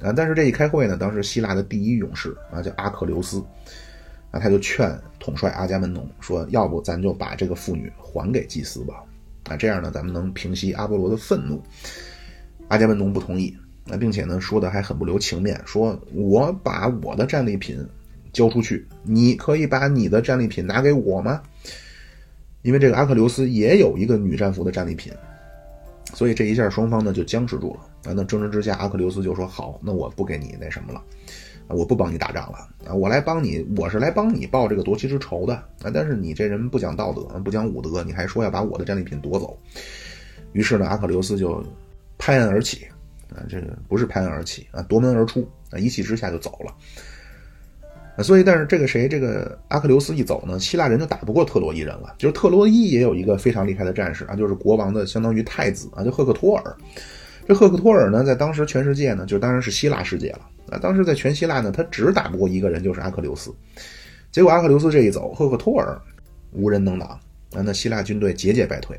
[0.00, 3.44] 啊，但是这一开会呢，当时希腊的第一勇士啊叫阿克琉斯，
[4.30, 9.04] 啊，他就劝统帅阿伽门农说：“要不咱就把这个妇女还给祭司吧？
[9.50, 11.62] 啊，这样呢，咱们能平息阿波罗的愤怒。”
[12.68, 13.54] 阿伽门农不同意，
[13.90, 17.86] 啊，并且呢，说的还很不留情面，说：“我把我的战利品
[18.32, 21.42] 交出去，你可以把你的战利品拿给我吗？”
[22.62, 25.12] 因为这个阿克琉斯也有一个女战俘的战利品，
[26.14, 27.80] 所以这一下双方呢就僵持住了。
[28.04, 31.02] 啊，那争执之下，阿克琉斯就说：“好，那我不给你那什么了，
[31.68, 35.54] 我不帮你打仗了，啊，我来帮你，我是来帮你报这个夺妻之仇的。
[35.54, 39.56] 啊，但是你这人不讲道德，不讲武德，你还说要把我的战利品夺走。”
[40.52, 41.64] 于是呢，阿克琉斯就
[42.18, 42.86] 拍案而起，
[43.30, 46.74] 啊，这个不是拍案而起啊，夺门而出，啊，一气之下就走了。
[48.18, 52.14] 所以，但是这个谁，这个阿克琉斯一走呢，希腊人就打不过特洛伊人了。
[52.18, 56.76] 就是特洛伊也有一个非常厉害的战士啊，就是国王的相当于太子啊，就赫克托尔。
[57.48, 60.40] 这赫克托尔呢，在当时全世界呢，就当然是希腊世界了
[60.70, 60.78] 啊。
[60.78, 63.50] 当时在全希腊呢，他只打不过一个人，就是阿克琉斯。
[64.30, 65.98] 结果阿克琉斯这一走，赫克托尔
[66.52, 68.94] 无人能挡啊，那希腊军队节节败退。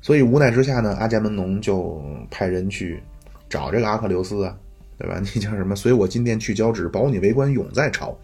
[0.00, 3.02] 所以无奈之下呢，阿伽门农就派人去
[3.48, 4.56] 找这个阿克琉斯啊。
[5.02, 5.20] 对吧？
[5.34, 5.74] 你叫什么？
[5.74, 8.16] 随我进殿去交旨，保你为官永在朝。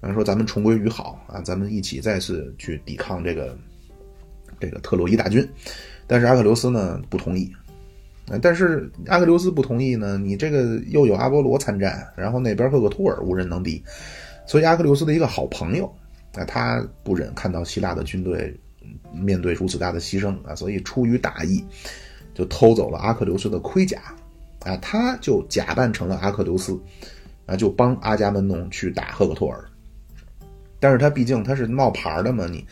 [0.00, 3.58] 然后，说咱们重归于好啊，咱们一起再次去抵抗这个
[4.60, 5.46] 这个特洛伊大军。
[6.06, 7.52] 但是阿克琉斯呢不同意。
[8.40, 13.82] 但是阿克琉斯不同意呢，你这个又有阿波罗参战，然后那边赫克托尔无人能敌，
[14.46, 15.92] 所以阿克琉斯的一个好朋友
[16.34, 18.56] 啊，他不忍看到希腊的军队
[19.12, 21.64] 面对如此大的牺牲啊，所以出于大义，
[22.32, 24.00] 就偷走了阿克琉斯的盔甲。
[24.64, 26.78] 啊，他就假扮成了阿克琉斯，
[27.46, 29.64] 啊，就帮阿伽门农去打赫克托尔。
[30.78, 32.64] 但是他毕竟他是冒牌的嘛，你，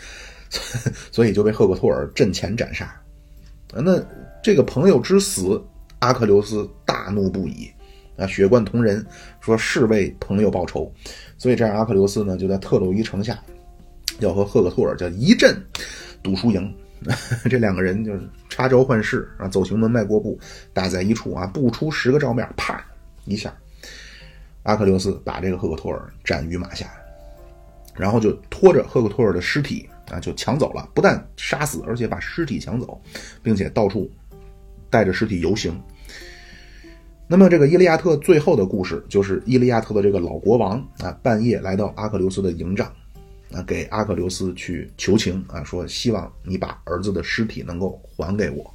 [1.12, 2.84] 所以就被赫克托尔阵前斩杀。
[3.74, 4.03] 啊，那
[4.43, 5.62] 这个朋友之死，
[5.99, 7.70] 阿克琉斯大怒不已，
[8.16, 9.05] 啊，血贯瞳仁，
[9.41, 10.91] 说是为朋友报仇。
[11.36, 13.39] 所以这样，阿克琉斯呢就在特洛伊城下，
[14.20, 15.55] 要和赫克托尔叫一阵
[16.22, 16.74] 赌输赢。
[17.49, 20.38] 这两个人就是插招换式啊，走行门迈过步，
[20.72, 22.84] 打在一处啊，不出十个照面，啪
[23.24, 23.55] 一下，
[24.64, 26.90] 阿克琉斯把这个赫克托尔斩于马下，
[27.96, 33.01] 然后就拖着赫克托尔的尸体啊，就抢走了，不但杀死，而且把尸体抢走，
[33.42, 34.11] 并且到处
[34.90, 35.80] 带着尸体游行。
[37.28, 42.90] 那么这个伊利亚特最后的故事，就是伊利亚特的这个老国王啊，半夜来到阿克琉斯的营帐。
[43.53, 48.74] 啊，给阿克琉斯去求情啊，说希望你把儿子的尸体能够还给我。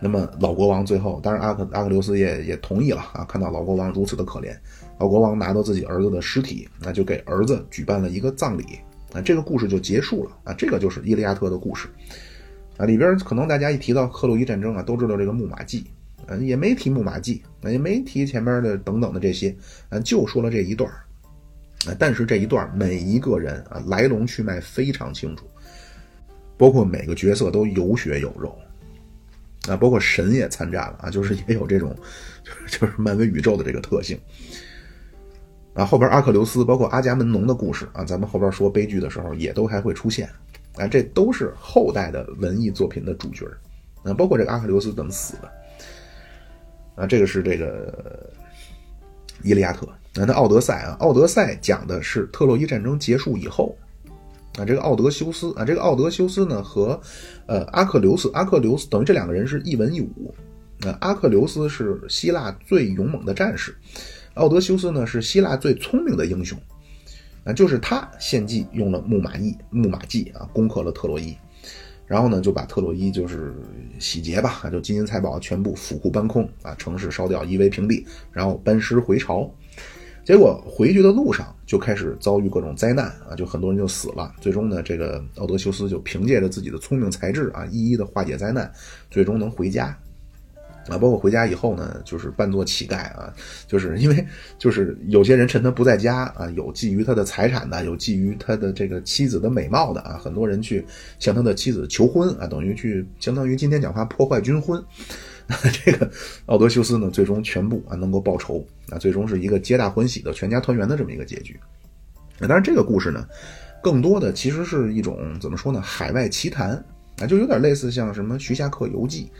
[0.00, 3.24] 那么老国王最后，当然阿克阿克琉斯也也同意了啊。
[3.24, 4.56] 看到老国王如此的可怜，
[4.98, 8.64] 老国王拿到自己儿子的尸体，那就给儿子举办了一个葬礼
[9.12, 9.20] 啊。
[9.20, 10.54] 这个故事就结束了啊。
[10.54, 11.88] 这个就是《伊利亚特》的故事
[12.76, 12.86] 啊。
[12.86, 15.84] 里边可能大家一提到克洛伊战争啊，都知道这个木马计，
[16.26, 19.52] 嗯，也没提木马计，也没提前面的等等的这些，
[19.88, 20.88] 嗯，就说了这一段
[21.86, 25.46] 啊但是这一段每一个人啊来龙去脉非常清楚，
[26.56, 28.58] 包括每个角色都有血有肉，
[29.68, 31.94] 啊，包括神也参战了啊，就是也有这种，
[32.66, 34.18] 就是漫威宇宙的这个特性。
[35.74, 40.28] 啊，后边阿克琉斯，包括阿伽门农的故事啊，咱们后边说悲剧的时候也都还会出现，
[40.74, 43.46] 啊，这都是后代的文艺作品的主角
[44.02, 45.52] 啊，包括这个阿克琉斯怎么死的，
[46.96, 48.28] 啊，这个是这个
[49.44, 49.88] 伊利亚特。
[50.26, 53.76] 那奥德赛啊，奥德赛讲的是特洛伊战争结束以后，
[54.58, 57.00] 啊，这个奥德修斯啊，这个奥德修斯呢和，
[57.46, 60.34] 呃，阿克琉斯，阿克琉斯等于这两个人是一文一武，
[60.80, 63.76] 啊，阿克琉斯是希腊最勇猛的战士，
[64.34, 66.58] 奥德修斯呢是希腊最聪明的英雄，
[67.44, 71.36] 啊，就是他献计用了木马计，木马计啊，攻克了特洛伊，
[72.06, 73.54] 然后呢就把特洛伊就是
[74.00, 79.48] 洗劫吧，就金银财宝全部府库搬空啊，城市烧掉夷为平地，然后班师回朝。
[80.28, 84.30] 结果回去的路上就开始遭遇各种灾难啊，就很多人就死了。
[84.42, 88.70] 最终呢，这个奥德修斯就凭借着自己的聪明才智啊，一一的化解灾难，
[89.10, 89.86] 最终能回家。
[90.86, 93.32] 啊，包括回家以后呢，就是扮作乞丐啊，
[93.66, 94.26] 就是因为
[94.58, 100.84] 就是有些人趁他不在家啊，有觊觎他的财产的，有觊觎他的这个妻子的美貌的啊，很多人去
[101.18, 104.84] 向他的妻子求婚啊，等于去相当于今天讲话破坏军婚。
[105.84, 106.10] 这个
[106.46, 111.58] 奥德修斯呢，最终全部啊能够报仇啊，最终是一个皆大欢喜的全家团圆的这么一个结局。
[112.40, 113.26] 当然，这个故事呢，
[113.82, 115.80] 更多的其实是一种怎么说呢？
[115.80, 116.72] 海外奇谈
[117.18, 119.30] 啊，就有点类似像什么《徐霞客游记》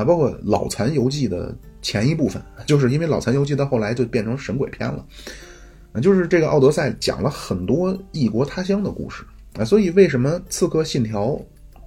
[0.00, 5.04] 啊，包括《老残游记》的前一部分，就是因为《老残游记》到后来就变成神鬼片了
[5.92, 9.24] 啊，就是这个奥德赛讲了很多异国他乡的故事
[9.58, 11.28] 啊，所以为什么《刺客信条》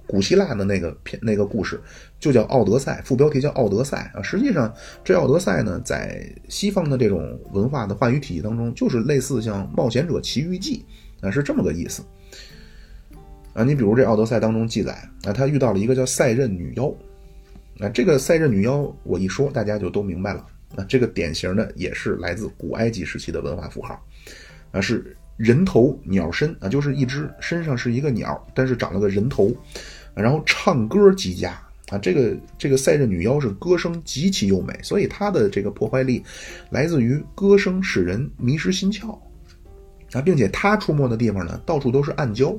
[0.06, 1.80] 古希腊的那个片那个故事
[2.18, 4.22] 就叫《奥德赛》，副标题叫《奥德赛》啊。
[4.22, 4.72] 实际上，
[5.04, 10.84] 这《奥德赛》呢，在西方的这种文化的话语体系当中，就是类似像《冒险者奇遇记》
[11.26, 12.02] 啊，是这么个意思
[13.54, 13.64] 啊。
[13.64, 14.92] 你比如这《奥德赛》当中记载
[15.24, 16.92] 啊，他遇到了一个叫赛壬女妖
[17.80, 17.88] 啊。
[17.88, 20.46] 这个赛壬女妖，我一说大家就都明白了
[20.76, 20.84] 啊。
[20.88, 24.04] 这个典型的也是来自古埃及时期的文化符号
[24.72, 29.52] 啊，是人头鸟身啊，就是一只身上是一个鸟，但是长了个人头。
[30.14, 31.50] 然后唱歌极佳
[31.88, 36.22] 啊，这个这个赛壬女妖是歌声极其优美，所以她的这个破坏力
[36.70, 39.18] 来自于歌声使人迷失心窍
[40.12, 42.56] 啊，并且她出没的地方呢，到处都是暗礁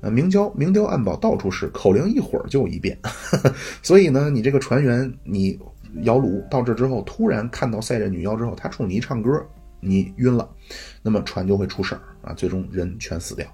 [0.00, 2.98] 啊，明礁明雕暗宝到处是，口令一会儿就一遍，
[3.82, 5.58] 所以呢，你这个船员你
[6.04, 9.44] 摇橹到这之后，突然看到赛壬女妖之后，她冲你一唱歌，
[9.86, 10.48] 你晕了，
[11.02, 13.46] 那么船就会出事儿啊，最终人全死掉。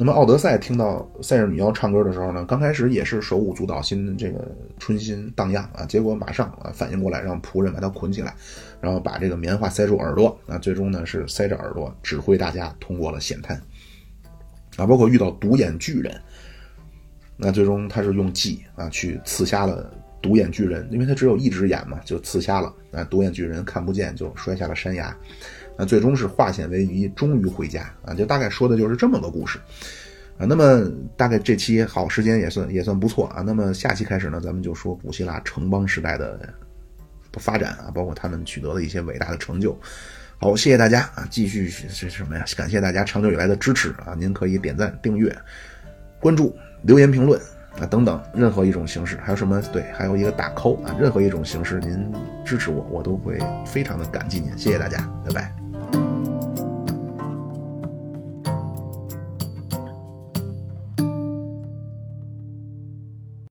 [0.00, 4.46] 那么奥德赛听到赛壬女妖唱歌的时候呢，刚开始也是手舞足蹈，心这个
[4.78, 8.32] 春心荡漾啊，结果马上啊反应过来，让仆人把他捆起来，
[8.80, 13.60] 然后把这个棉花塞住耳朵啊，最终呢是塞着耳朵指挥大家通过了险滩
[14.76, 16.16] 啊，包括遇到独眼巨人，
[17.36, 25.16] 那最终他是用计啊去刺瞎了独眼巨人，因为他只有一只眼嘛，就刺瞎了啊，独眼巨人看不见就摔下了山崖。
[25.76, 28.12] 那最终是化险为夷，终于回家啊！
[28.12, 29.60] 就大概说的就是这么个故事
[30.36, 30.44] 啊。
[30.44, 33.42] 那么大概这期好时间也算也算不错啊。
[33.42, 36.52] 那么下期开始呢，咱们就说古希腊城邦时代的
[37.34, 39.78] 发展啊，包括他们取得的一些伟大的成就。
[40.40, 41.24] 好，谢谢大家啊！
[41.30, 42.44] 继续是什么呀？
[42.56, 44.16] 感谢大家长久以来的支持啊！
[44.18, 45.32] 您可以点赞、订阅、
[46.18, 47.40] 关注、留言、评论
[47.80, 49.18] 啊等等，任何一种形式。
[49.22, 49.60] 还有什么？
[49.72, 50.94] 对，还有一个打 call 啊！
[50.98, 52.12] 任何一种形式，您
[52.44, 54.56] 支持我，我都会非常的感激您。
[54.56, 55.57] 谢谢大家，拜拜。